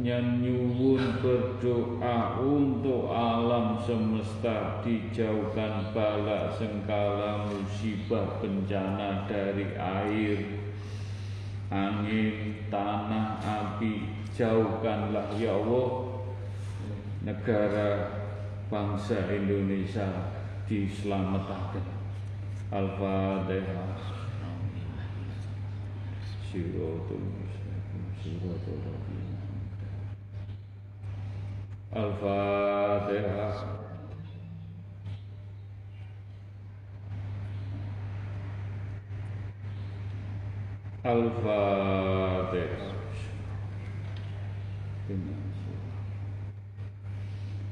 [0.00, 10.36] nyanyuwun berdoa untuk alam semesta dijauhkan bala sengkala musibah bencana dari air
[11.68, 14.16] angin tanah api.
[14.36, 16.12] Jauhkanlah ya Allah
[17.24, 17.88] negara
[18.68, 20.35] bangsa Indonesia
[20.66, 21.96] diselamatkan.
[22.66, 23.94] Al-Fatihah
[26.50, 27.30] Siratul
[28.26, 29.38] Rahim
[31.94, 33.54] Al-Fatihah
[41.06, 42.96] Al-Fatihah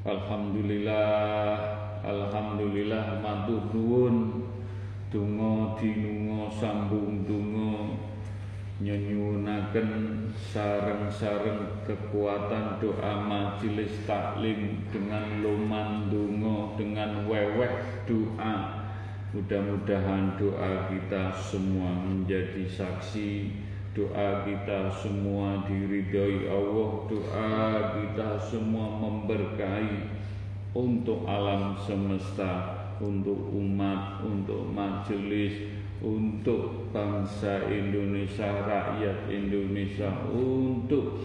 [0.04, 1.73] Alhamdulillah
[2.04, 4.44] Alhamdulillah matur nuwun
[5.08, 7.96] donga dinunga sambung donga
[8.76, 17.72] nyenyunaken sareng-sareng kekuatan doa majelis taklim dengan loman donga dengan weweh
[18.04, 18.84] doa.
[19.32, 23.48] Mudah-mudahan doa kita semua menjadi saksi.
[23.96, 26.90] Doa kita semua diridhoi Allah.
[27.08, 27.62] Doa
[27.96, 30.23] kita semua memberkahi
[30.74, 35.70] Untuk alam semesta Untuk umat Untuk majelis
[36.02, 41.22] Untuk bangsa Indonesia Rakyat Indonesia Untuk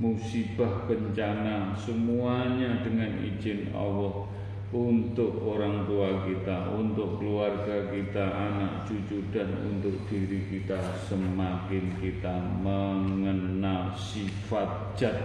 [0.00, 4.28] musibah bencana Semuanya dengan izin Allah.
[4.70, 10.78] Untuk orang tua kita, untuk keluarga kita, anak cucu dan untuk diri kita
[11.10, 15.18] semakin kita mengenal sifat jad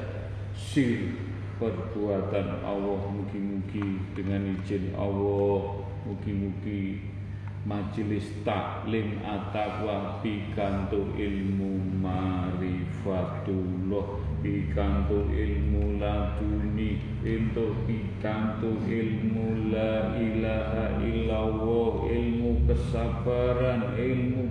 [0.57, 1.13] sir
[1.55, 7.15] perbuatan Allah mugi-mugi dengan izin Allah mugi-mugi
[7.65, 14.21] majelis taklim ataqwa pikanto ilmu marifatullah.
[14.45, 22.05] Pikanto ilmu laduni untuk pikanto ilmu la ilaha illallah.
[22.05, 24.45] Ilmu kesabaran ilmu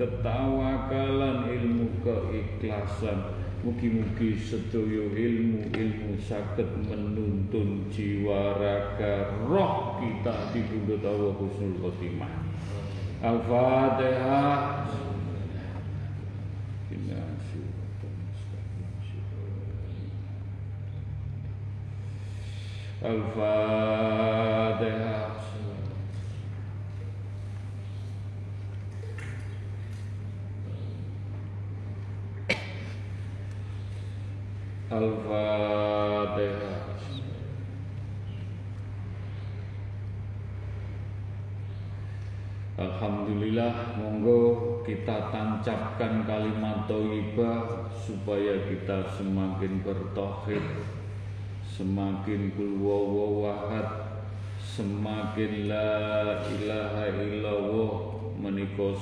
[0.00, 3.36] ketawakalan ilmu keikhlasan
[3.68, 12.32] Mugi-mugi sedaya ilmu-ilmu sakit menuntun jiwa raga roh kita di bunda Allah husnul khotimah.
[13.20, 14.88] Al-Fatihah.
[23.04, 24.48] Al-Fatihah.
[34.88, 36.80] Al-Fatihah
[42.80, 50.64] Alhamdulillah monggo kita tancapkan kalimat thayyibah supaya kita semakin bertauhid
[51.68, 54.24] semakin kulwawahad
[54.64, 57.92] semakin la ilaha illallah
[58.40, 58.96] menika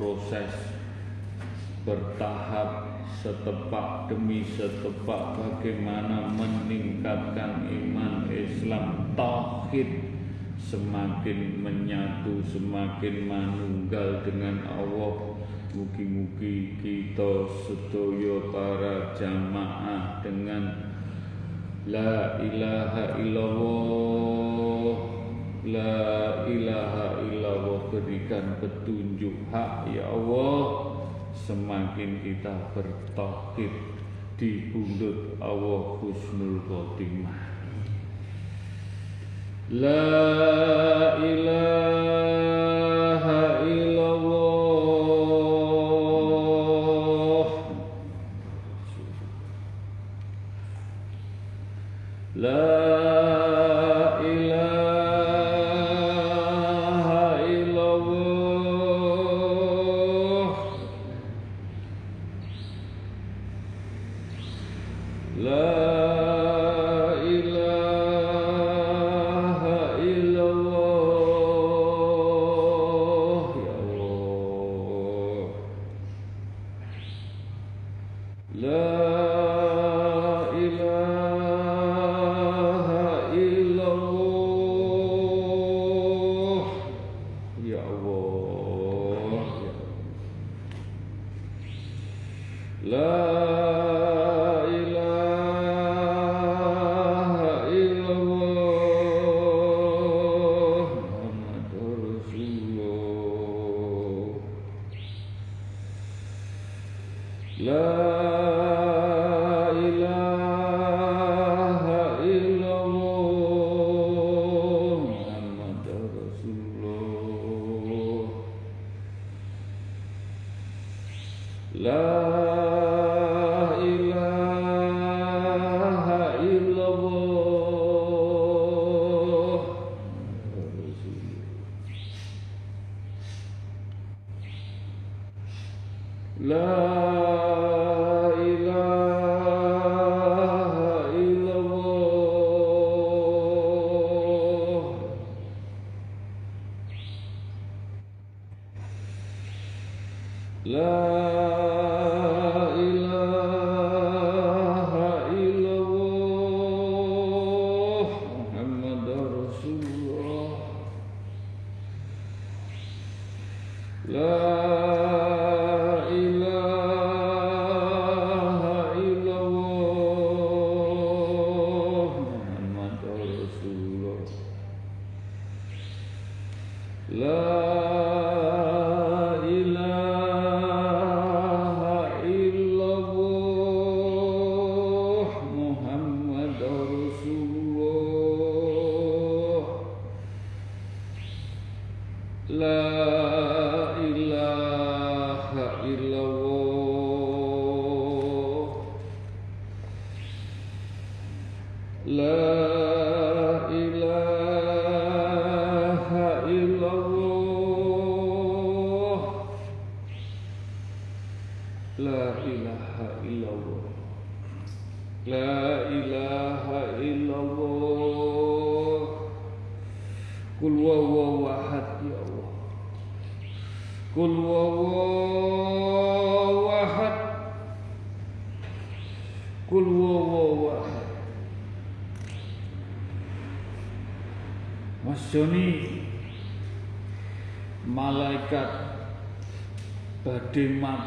[0.00, 0.80] proses
[1.84, 10.10] bertahap setepak demi setepak bagaimana meningkatkan iman Islam tauhid
[10.56, 15.34] semakin menyatu semakin manunggal dengan Allah.
[15.70, 20.64] Mugi-mugi kita sedaya para jamaah dengan
[21.86, 24.94] la ilaha illallah.
[25.60, 26.02] La
[26.50, 30.99] ilaha illallah berikan petunjuk hak ya Allah
[31.34, 33.70] semakin kita bertauhid
[34.40, 37.50] di pundut Allah Husnul Khotimah.
[39.70, 42.10] La ilaha
[43.62, 44.49] illallah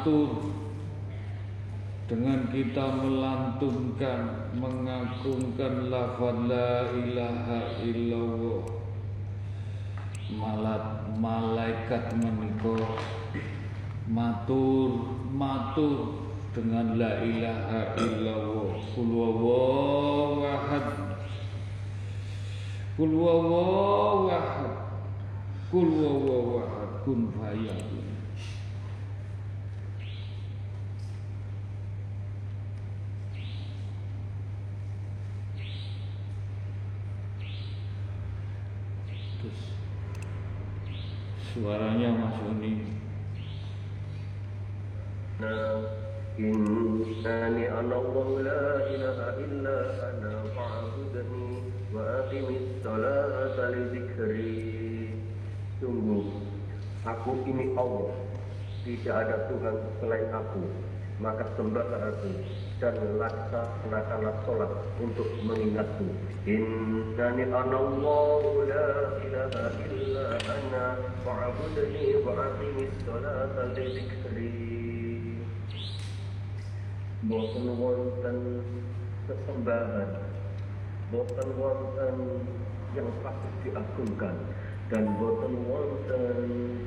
[0.03, 0.51] matur
[2.11, 8.67] dengan kita melantunkan mengagungkan lafaz la ilaha illallah.
[10.35, 12.83] Malat malaikat menika
[14.11, 16.19] matur matur
[16.51, 18.83] dengan la ilaha illallah.
[18.91, 21.15] Kul huwallahu ahad.
[22.99, 23.07] Kul
[25.87, 26.91] huwallahu ahad.
[27.07, 28.03] Kun fayakun.
[39.43, 39.75] Terus
[41.52, 42.72] suaranya Mas Uni.
[45.38, 45.86] Nah,
[46.38, 49.76] innani ana Allah la ilaha illa
[50.12, 51.48] ana fa'budni
[51.88, 54.78] وأقم الصلاة لذكري
[55.78, 56.26] Sungguh,
[57.06, 58.10] aku ini Allah,
[58.82, 60.66] tidak ada Tuhan selain aku.
[61.22, 62.34] Maka sembahlah aku
[62.83, 64.67] dan laksanakanlah sholat
[64.99, 66.03] untuk mengingatku.
[66.43, 68.87] Innani ana Allah la
[69.23, 70.85] ilaha illa ana
[71.23, 74.51] wa aqimis salata li dzikri.
[77.23, 78.37] Boten wonten
[79.31, 80.11] sesembahan
[81.07, 82.15] boten wonten
[82.99, 84.35] yang patut diagungkan
[84.91, 86.35] dan boten wonten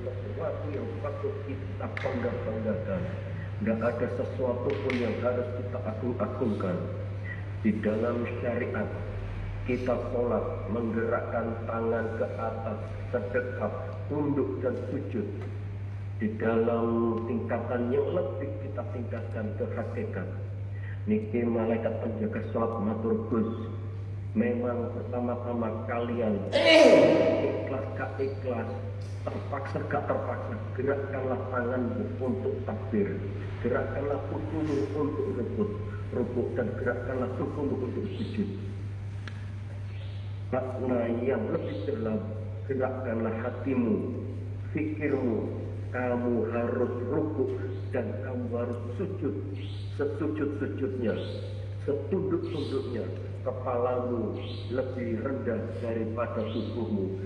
[0.05, 3.26] sesuatu yang patut kita bangga-banggakan.
[3.57, 6.77] Tidak ada sesuatu pun yang harus kita agung-agungkan.
[7.65, 8.85] Di dalam syariat,
[9.65, 12.79] kita sholat menggerakkan tangan ke atas,
[13.11, 13.73] sedekap,
[14.13, 15.27] tunduk dan sujud.
[16.21, 20.29] Di dalam tingkatan yang lebih kita tingkatkan ke hakikat.
[21.09, 23.51] Niki malaikat penjaga sholat matur gus
[24.37, 28.69] memang pertama-tama kalian ikhlas gak ikhlas
[29.27, 30.55] terpaksa gak terpaksa.
[30.79, 33.19] Gerakkanlah tanganmu untuk takbir.
[33.67, 35.71] Gerakkanlah tubuhmu untuk rebut.
[36.15, 38.49] Rukuk dan gerakkanlah tubuhmu untuk sujud.
[40.55, 42.23] Makna yang lebih dalam
[42.71, 44.15] gerakkanlah hatimu
[44.71, 45.67] fikirmu.
[45.91, 47.51] Kamu harus rukuk
[47.91, 49.35] dan kamu harus sujud
[49.97, 51.15] sesujud-sujudnya
[51.87, 53.07] setunduk-tunduknya.
[53.47, 54.35] Kepalamu
[54.75, 57.23] lebih rendah daripada tubuhmu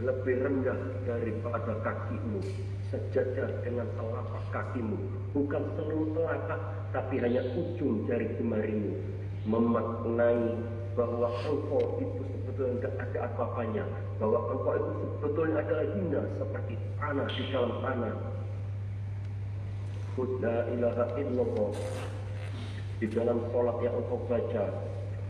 [0.00, 2.40] lebih rendah daripada kakimu
[2.88, 4.96] sejajar dengan telapak kakimu.
[5.36, 6.60] Bukan seluruh telapak
[6.92, 8.96] tapi hanya ujung jari jemarimu
[9.44, 10.56] memaknai
[10.92, 13.84] bahwa engkau itu sebetulnya tidak ada apa-apanya.
[14.16, 18.14] Bahwa engkau itu sebetulnya adalah hina seperti tanah di dalam tanah.
[20.44, 21.72] La ilaha illallah.
[23.00, 24.64] Di dalam sholat yang engkau baca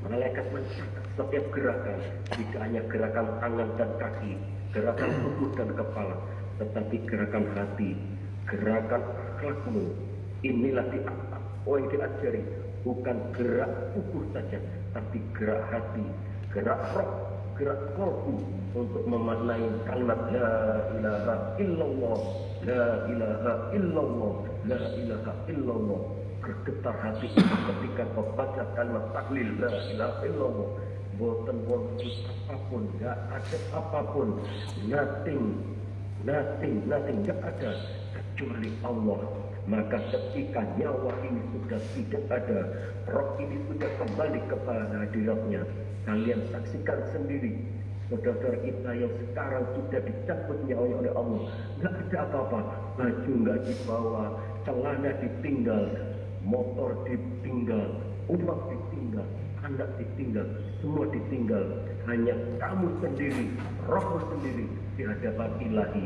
[0.02, 1.98] malaikat mencatat setiap gerakan
[2.32, 4.32] tidak hanya gerakan tangan dan kaki
[4.72, 6.16] gerakan tubuh dan kepala
[6.60, 7.90] tetapi gerakan hati
[8.48, 9.02] gerakan
[9.42, 9.84] akhlakmu
[10.42, 10.98] inilah di
[11.66, 12.42] oh yang diajari.
[12.82, 14.58] Bukan gerak tubuh saja
[14.90, 16.02] tapi gerak hati
[16.50, 17.10] gerak roh
[17.54, 18.42] gerak kolbu
[18.74, 20.50] untuk memaknai kalimat la
[20.98, 22.18] ilaha illallah
[22.66, 24.34] la ilaha illallah
[24.66, 26.02] la ilaha illallah.
[26.42, 30.68] Bergetar hati ketika membaca kalimat tahlil la ilaha illallah
[31.16, 34.28] boten wonten apa pun enggak ada apa pun.
[34.88, 35.44] Nothing
[36.24, 37.72] nothing nothing enggak ada
[38.14, 39.20] kecuali Allah.
[39.62, 42.60] Maka ketika nyawa ini sudah tidak ada
[43.06, 45.62] roh ini sudah kembali kepada hadiratnya
[46.02, 47.62] kalian saksikan sendiri
[48.10, 51.40] saudara kita yang sekarang sudah dicabut nyawanya oleh Allah.
[51.78, 52.60] Nggak ada apa-apa.
[52.98, 54.24] Baju nggak dibawa
[54.66, 55.84] celana ditinggal
[56.44, 58.81] motor ditinggal, umat ditinggal,
[59.72, 60.46] anak ditinggal,
[60.84, 61.64] semua ditinggal.
[62.04, 63.46] Hanya kamu sendiri,
[63.88, 64.66] rohmu sendiri
[64.98, 66.04] di hadapan ilahi.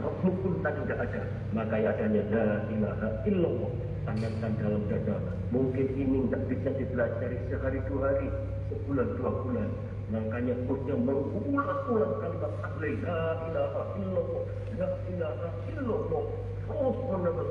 [0.00, 1.22] Rohmu pun tadi tidak ada,
[1.52, 3.72] maka ya adanya la ilaha illallah.
[4.00, 5.16] Tanamkan dalam dada.
[5.52, 8.28] Mungkin ini tidak bisa dipelajari sehari dua hari,
[8.72, 9.68] sebulan dua bulan.
[10.10, 14.44] Makanya kurnya mengulang-ulang kalimat tahlil la ilaha illallah,
[14.80, 16.24] la ilaha illallah.
[16.64, 17.50] Terus menerus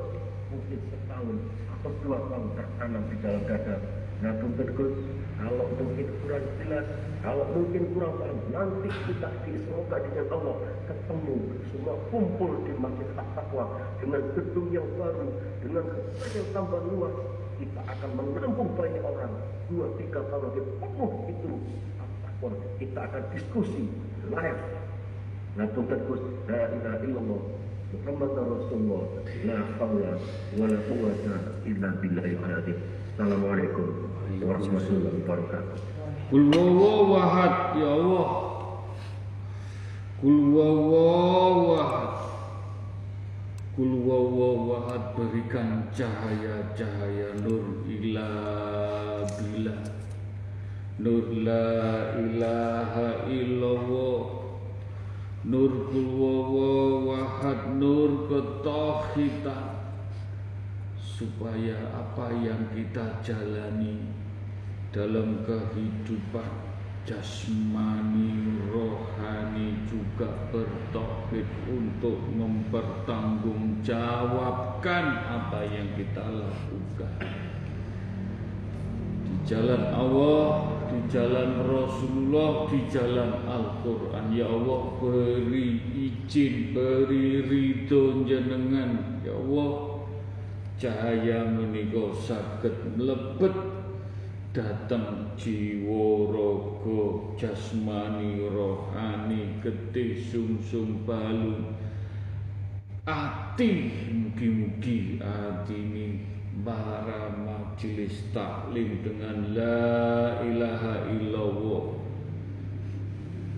[0.50, 1.36] mungkin setahun
[1.70, 3.76] atau dua tahun tertanam di dalam dada
[4.20, 4.96] Nah terus
[5.40, 6.84] kalau mungkin kurang jelas,
[7.24, 11.36] kalau mungkin kurang paham, nanti kita di semoga dengan Allah ketemu
[11.72, 13.64] semua kumpul di masjid At-Taqwa
[14.04, 15.32] dengan gedung yang baru,
[15.64, 17.14] dengan gedung yang tambah luas,
[17.56, 19.32] kita akan menampung banyak orang.
[19.72, 21.52] Dua tiga tahun lagi penuh itu
[21.96, 22.48] At-Taqwa.
[22.76, 23.84] Kita akan diskusi
[24.28, 24.60] live.
[25.56, 27.42] Nah terus la ilaha illallah
[27.96, 29.02] Muhammad Rasulullah
[29.48, 30.12] la haula
[30.60, 31.34] wa la quwwata
[31.64, 32.78] illa billahil azim.
[33.16, 35.26] Assalamualaikum warahmatullahi.
[36.30, 38.30] Kul wawahad ya Allah.
[40.22, 42.14] Kul wawahad.
[43.74, 48.30] Kul wawahad berikan cahaya-cahaya nur ila
[49.26, 49.76] bila.
[51.02, 54.22] Nur la ilaha illallah.
[55.42, 59.79] Nur kul wawahad nur ketauhidan
[61.20, 64.08] supaya apa yang kita jalani
[64.88, 66.48] dalam kehidupan
[67.04, 77.12] jasmani rohani juga bertauhid untuk mempertanggungjawabkan apa yang kita lakukan
[79.20, 84.32] di jalan Allah, di jalan Rasulullah, di jalan Al-Quran.
[84.32, 89.20] Ya Allah beri izin, beri ridho jenengan.
[89.20, 89.99] Ya Allah
[90.80, 93.52] cahaya menika saged mlebet
[94.56, 97.02] datang jiwa raga
[97.36, 101.76] jasmani rohani getih sumsum balu.
[103.04, 105.20] Ati mugi-mugi
[105.68, 106.24] ini
[106.64, 111.84] para majelis taklim dengan la ilaha illallah.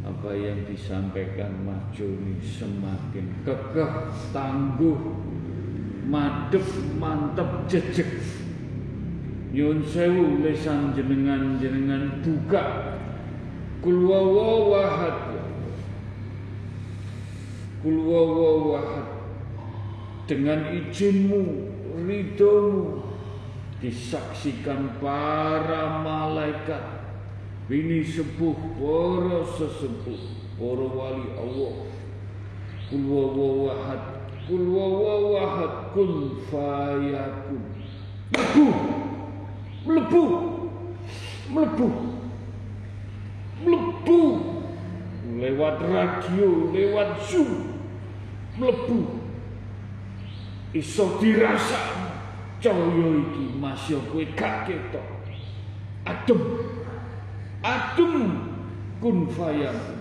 [0.03, 4.99] Apa yang disampaikan Mas Joni semakin kekeh tangguh
[6.13, 6.69] madep
[7.01, 8.13] mantep jejek
[9.53, 12.97] Yun sewu lesan jenengan jenengan buka.
[13.85, 15.37] Kulwawawahad
[17.85, 19.09] kulwawawahad
[20.25, 21.69] dengan izinmu
[22.01, 23.05] ridhomu
[23.85, 27.05] disaksikan para malaikat.
[27.69, 30.23] Ini sepuh para sesepuh
[30.57, 31.93] para wali Allah.
[32.89, 37.73] Kulwawawahad Kul wawawahad kun fayakun
[38.33, 38.67] Melebu.
[39.85, 40.23] Melebu.
[41.53, 41.89] Melebu.
[43.61, 44.21] Melebu.
[45.33, 47.77] Lewat radio, lewat zoom.
[48.57, 49.21] Melebu.
[50.73, 52.01] Iso dirasa.
[52.63, 55.03] Cahaya iki masih kowe gak ketok.
[56.07, 56.41] Adem.
[57.61, 58.15] Adem.
[59.03, 59.99] Kun fayakun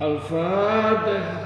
[0.00, 1.43] Al-Fatihah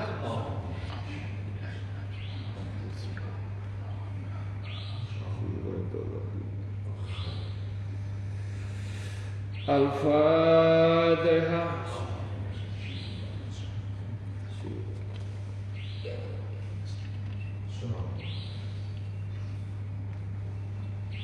[9.68, 11.64] الفاتحة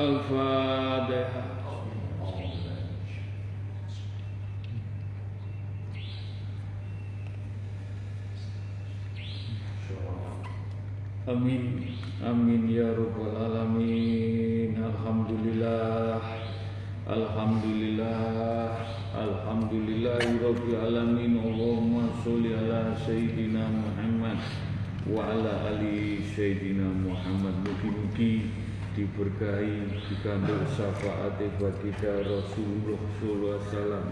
[0.01, 1.45] الفاتحة
[11.25, 11.89] Amin
[12.21, 16.21] Amin ya Rabbal Alamin Alhamdulillah
[17.05, 18.81] Alhamdulillah
[19.13, 24.41] Alhamdulillahirabbil alamin Allahumma sholli ala sayyidina Muhammad
[25.05, 27.61] wa ala ali sayyidina Muhammad.
[27.61, 28.49] Mugi-mugi
[28.97, 34.07] diberkahi dikandung syafaat baginda Rasulullah sallallahu alaihi wasallam.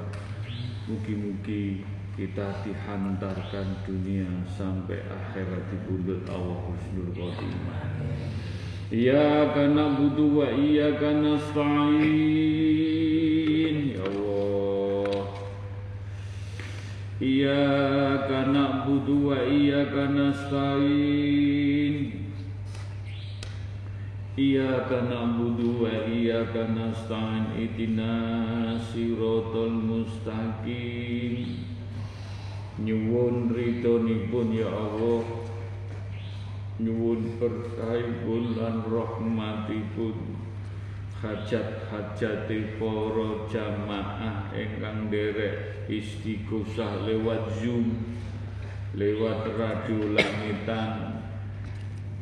[0.85, 5.81] Mugi-mugi kita dihantarkan dunia sampai akhirat di
[6.29, 8.52] Allah husnul khotimah
[8.93, 11.97] Iyyaka na'budu wa iyyaka nasta'in.
[13.97, 15.33] Ya Allah.
[17.17, 21.95] Iyyaka na'budu wa iyyaka nasta'in.
[24.37, 27.49] Iyyaka na'budu wa iyyaka nasta'in.
[27.57, 31.65] Ihdina siratal mustaqim.
[32.77, 35.49] Nyuwun ridhonipun ya Allah
[36.81, 40.39] nyuwun berkahipun lan rahmatipun.
[41.23, 48.19] Hajat-hajate para jamaah ingkang derek istighosah lewat Zoom
[48.93, 51.25] lewat radio langitan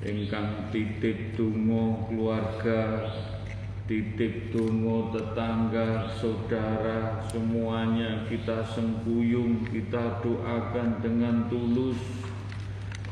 [0.07, 3.11] ingkang titip donga keluarga
[3.91, 11.99] titip donga tetangga saudara semuanya kita sengkuyung kita doakan dengan tulus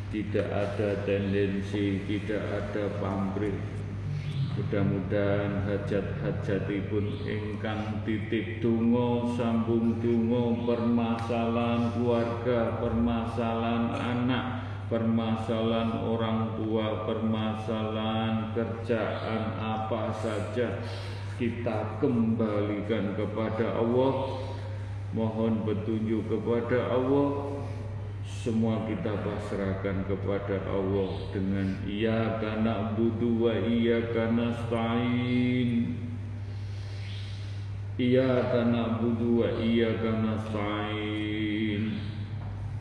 [0.09, 3.57] tidak ada tendensi, tidak ada pamrih,
[4.59, 14.45] Mudah-mudahan hajat-hajatipun ingkang titip donga sambung donga permasalahan keluarga, permasalahan anak,
[14.91, 20.83] permasalahan orang tua, permasalahan kerjaan apa saja
[21.39, 24.43] kita kembalikan kepada Allah.
[25.15, 27.58] Mohon petunjuk kepada Allah
[28.29, 35.97] semua kita pasrahkan kepada Allah dengan iya karena budu wa iya karena stain
[37.97, 41.97] iya karena budu wa iya karena stain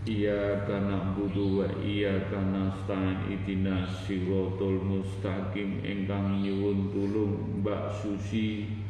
[0.03, 5.79] iya karena budu wa iya karena stain itina sirotol mustaqim.
[5.79, 8.83] Engkang nyuwun tulung Mbak Susi.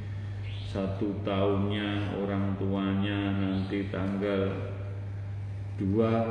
[0.68, 4.77] Satu tahunnya orang tuanya nanti tanggal
[5.78, 6.26] Dua,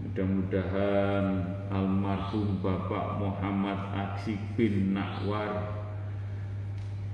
[0.00, 5.76] mudah-mudahan almarhum Bapak Muhammad Aksi bin Nakwar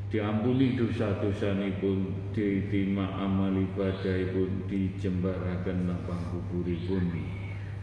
[0.06, 7.10] diampuni dosa-dosa pun diterima amal ibadah pun dijembarakan lapang kuburipun.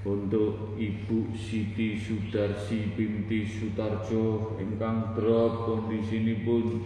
[0.08, 6.80] Untuk Ibu Siti Sudarsi binti Sutarjo ingkang drop kondisi pun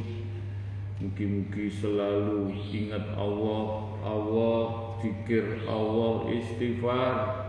[0.97, 7.43] mugi-mugi selalu ingat Allah Allah zikir Allah istighfar.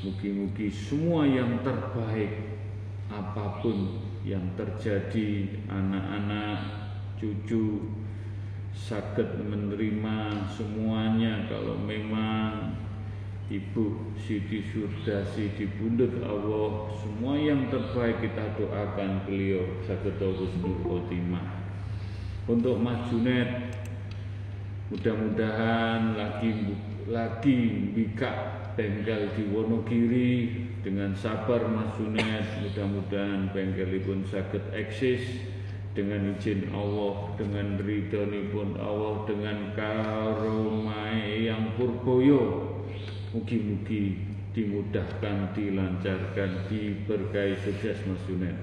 [0.00, 2.56] Mugi-mugi semua yang terbaik
[3.12, 6.58] Apa pun yang terjadi Anak-anak,
[7.20, 7.84] cucu
[8.72, 11.44] Sakit menerima semuanya.
[11.52, 12.80] Kalau memang
[13.52, 21.60] Ibu Siti Surdasi di bundut Allah Semua yang terbaik kita doakan beliau Sakit khotimah
[22.48, 23.79] Untuk Mas Junet
[24.90, 26.50] Mudah-mudahan lagi
[27.06, 27.58] lagi
[27.94, 30.34] bika bengkel di Wonogiri
[30.82, 35.46] dengan sabar Mas Sunet mudah-mudahan bengkel pun sakit eksis
[35.94, 37.78] dengan izin Allah dengan
[38.50, 42.74] pun Allah dengan karomai yang purboyo.
[43.30, 44.26] Mugi-mugi
[44.58, 47.54] dimudahkan dilancarkan diberkahi.
[47.62, 48.58] Sukses Mas Sunet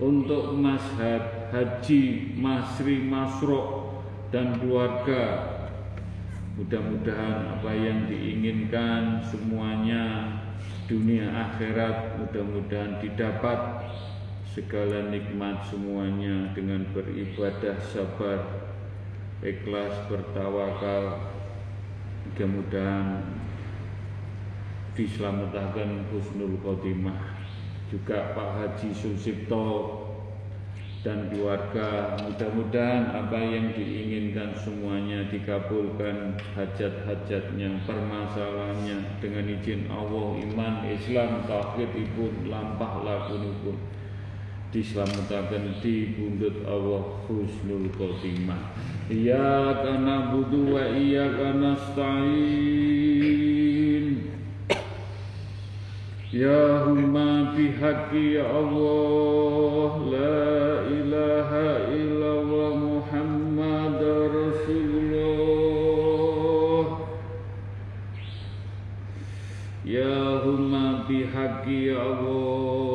[0.00, 3.89] untuk Mas Haji Masri Masro
[4.30, 5.22] dan keluarga.
[6.58, 10.34] Mudah-mudahan apa yang diinginkan semuanya
[10.90, 13.86] dunia akhirat mudah-mudahan didapat
[14.50, 18.70] segala nikmat semuanya dengan beribadah sabar
[19.42, 21.32] ikhlas bertawakal.
[22.28, 23.24] Mudah-mudahan
[24.98, 27.40] diselamatkan husnul khotimah.
[27.88, 29.66] Juga Pak Haji Susipto
[31.00, 32.12] dan keluarga.
[32.20, 36.36] Mudah-mudahan apa yang diinginkan semuanya dikabulkan.
[36.52, 43.76] Hajat-hajatnya permasalahannya dengan izin Allah iman Islam tauhid ibu lampah lakunipun
[44.70, 48.70] diselamatkan di bundut Allah husnul khotimah.
[49.10, 50.78] Iya karena budu
[56.32, 63.98] wa iya karena stain Ya huma bihaqi ya Allah La ilaha illallah Muhammad
[64.30, 65.26] Rasulullah
[69.82, 72.89] Ya huma bihaqi ya Allah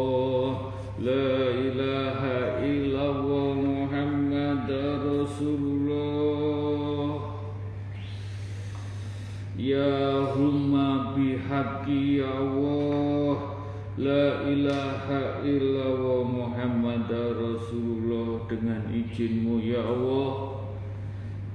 [12.36, 13.56] Allah
[13.96, 20.60] La ilaha illallah Muhammad Rasulullah Dengan izinmu ya Allah.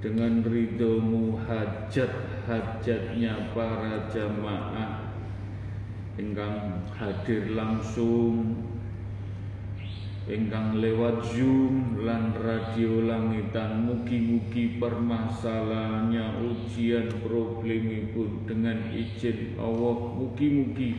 [0.00, 5.12] Dengan ridhomu hajat-hajatnya para jamaah
[6.16, 8.56] Engkang hadir langsung
[10.30, 20.94] Engkang lewat Zoom lan radio langitan mugi-mugi permasalahannya ujian problemipun dengan izin Allah mugi-mugi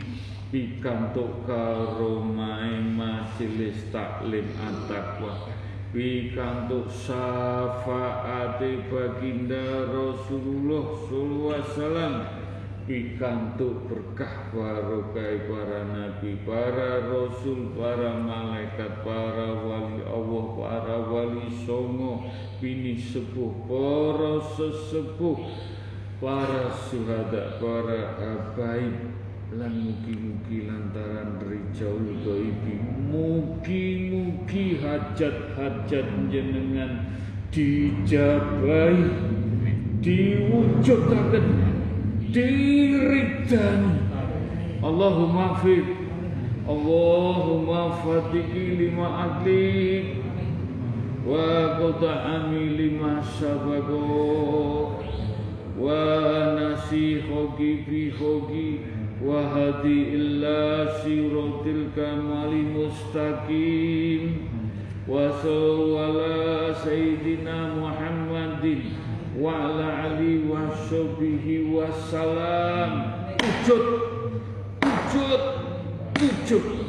[0.52, 5.48] pikantuk karomai majelis taklim antakwa
[5.96, 12.41] pikantuk syafaati baginda Rasulullah sallallahu alaihi wasallam
[12.82, 22.26] pikantuk berkah barokah para nabi para rasul para malaikat para wali Allah para wali songo
[22.58, 25.38] bini sepuh para sesepuh
[26.18, 29.14] para syuhada para habaib
[29.54, 37.14] lan mugi-mugi lantaran rijaul ghaibi mugi-mugi hajat-hajat jenengan
[37.52, 38.96] dijabai
[40.02, 41.72] diwujudaken
[42.32, 44.00] diridani.
[44.82, 45.84] Allahumma fi
[46.66, 50.24] Allahumma fatiki lima adli.
[51.22, 54.98] Wa qata'ami lima sabago
[55.78, 57.84] wa nasi hoki.
[57.86, 58.10] Fi
[59.22, 64.50] wa hadi illa sirotil kamali mustaqim.
[65.06, 72.92] Wa sawala sayyidina muhammadin wa ala ali wa was Salam.
[73.40, 73.84] Wujud.
[74.82, 75.42] Wujud.
[76.20, 76.82] Wujud.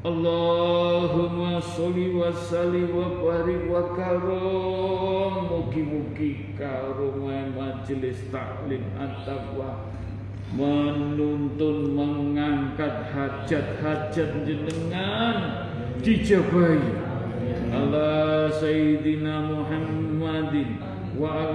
[0.00, 9.92] Allahumma sholli wa sali wa barik wa karom mugi-mugi karomah majelis taklim at-taqwa
[10.56, 15.68] menuntun mengangkat hajat-hajat jenengan
[16.00, 16.96] dijabahi
[17.68, 20.89] Allah Sayyidina Muhammadin
[21.20, 21.52] Wa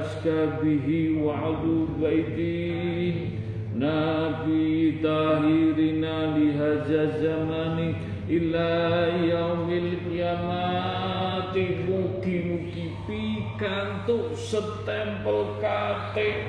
[0.00, 3.36] askabihi wa adu baidin
[3.76, 7.92] Nabi tahirina lihaja zamani
[8.24, 8.72] ila
[9.20, 15.60] yaumil kiamati mugi-mugi pikantuk setempel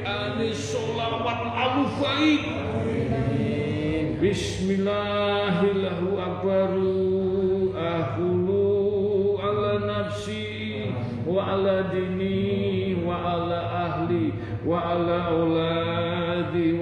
[0.08, 2.48] ani solawat alufaid
[4.24, 6.16] Bismillahillahu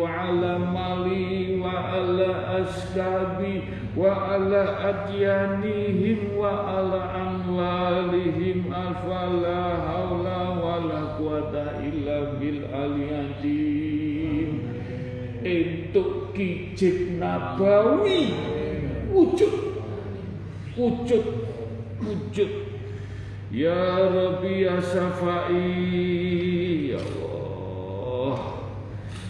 [0.03, 3.63] wa ala mali wa ala ashabi
[3.95, 6.49] wa ala adyanihim wa
[6.79, 8.71] ala amwalihim.
[8.73, 14.49] Afala hawla wa la quwata illa bil aliyadim
[15.43, 18.33] untuk kijik nabawi.
[19.13, 19.53] Wujud
[20.73, 21.25] wujud
[22.01, 22.62] wujud
[23.53, 28.57] Ya Rabbi ya Safai Ya Allah.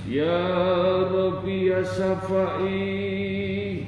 [0.08, 0.40] Ya
[1.12, 3.84] Rabbi ya Safai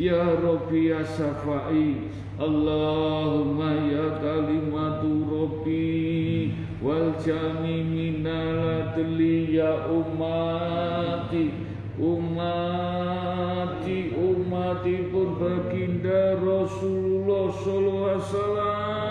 [0.00, 2.08] Ya Rabbi ya Safai
[2.40, 6.56] Allahumma ya kalimatu Rabbi.
[6.80, 11.52] Wal jami minal adli ya umati
[12.00, 19.09] Umati umati pun baginda Rasulullah sallallahu alaihi wasallam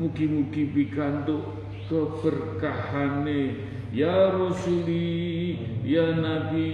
[0.00, 1.60] Mugi-mugi pikantuk
[1.92, 3.68] keberkahane.
[3.92, 6.72] Ya Rasuli Ya Nabi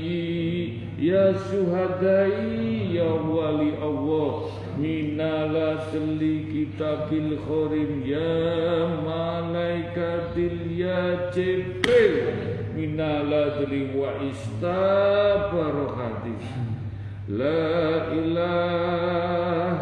[0.95, 4.47] Ya Suhadai Ya Wali Allah.
[4.79, 12.31] Minala seli kitabil khorim Ya Malaikatil Ya Jibril.
[12.79, 16.39] Minala deli wa istabarokati
[17.27, 19.76] La ilaha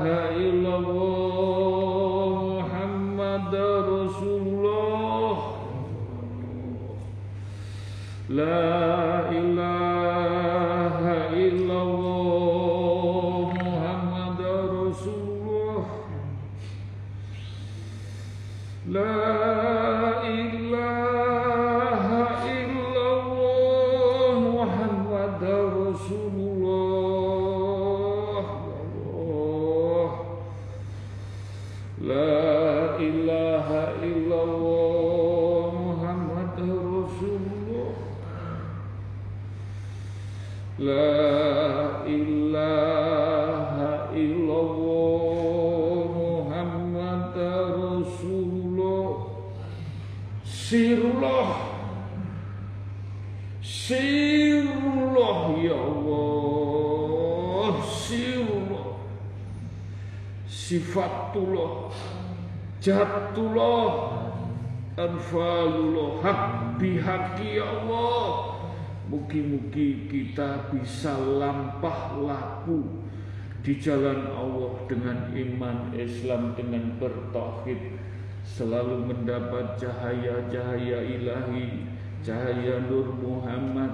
[65.05, 68.57] Anfalullah Hak bihaki ya Allah.
[69.05, 73.05] Mugi-mugi kita bisa lampah laku
[73.61, 78.01] di jalan Allah dengan iman Islam dengan bertauhid.
[78.45, 81.85] Selalu mendapat cahaya-cahaya ilahi
[82.25, 83.93] cahaya nur Muhammad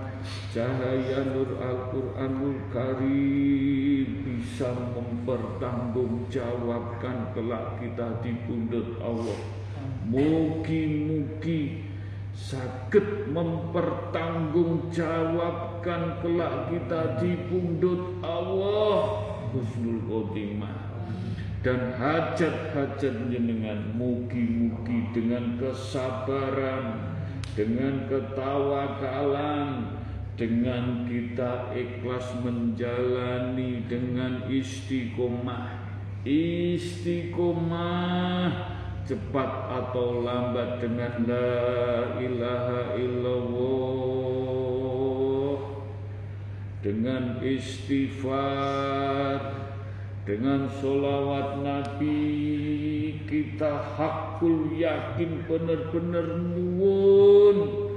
[0.54, 4.06] cahaya nur Al-Qur'anul Karim.
[4.26, 8.30] Bisa mempertanggungjawabkan kelak kita di
[9.02, 9.59] Allah
[10.10, 11.86] mugi-mugi
[12.34, 19.22] sakit mempertanggungjawabkan kelak kita di pundut Allah.
[19.54, 20.90] Husnul khotimah.
[21.60, 27.12] Dan hajat-hajat jenengan mugi-mugi dengan kesabaran
[27.52, 30.00] dengan ketawakalan
[30.40, 35.84] dengan kita ikhlas menjalani dengan istiqomah.
[36.24, 38.79] Istiqomah
[39.10, 41.50] cepat atau lambat dengan la
[42.22, 43.90] ilaha illallah.
[46.78, 49.36] Dengan istighfar
[50.22, 52.22] dengan solawat Nabi
[53.26, 57.90] kita hakul yakin benar-benar nuwun.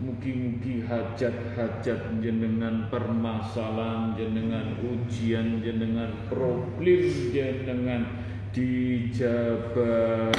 [0.00, 8.08] Mugi-mugi hajat-hajat jenengan permasalahan jenengan ujian jenengan problem jenengan
[8.50, 10.34] dijabari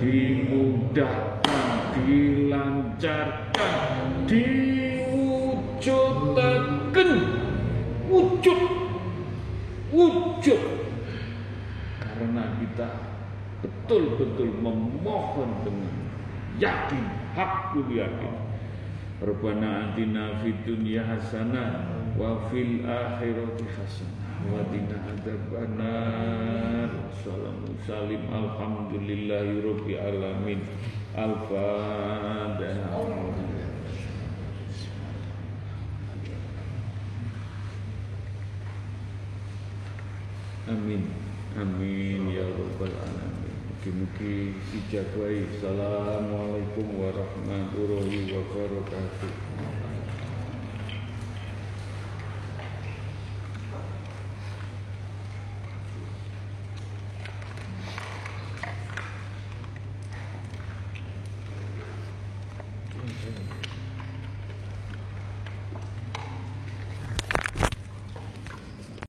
[0.00, 3.76] dimudahkan dilancarkan
[4.24, 7.10] diwujudaken
[8.08, 8.60] wujud
[9.92, 10.62] wujud.
[12.00, 12.88] Karena kita
[13.60, 16.08] betul-betul memohon dengan
[16.56, 17.04] yakin
[17.36, 18.32] hakul yakin.
[19.22, 21.84] Rabbana atina fid dunya hasanah
[22.16, 26.90] wa fil akhirati hasanah wa qina adzabannar.
[27.22, 28.22] Salam salim.
[40.72, 41.04] Amin.
[41.58, 43.56] Amin ya rabbal alamin.
[43.68, 44.56] Mugi-mugi.
[45.60, 49.81] Assalamualaikum warahmatullahi wabarakatuh.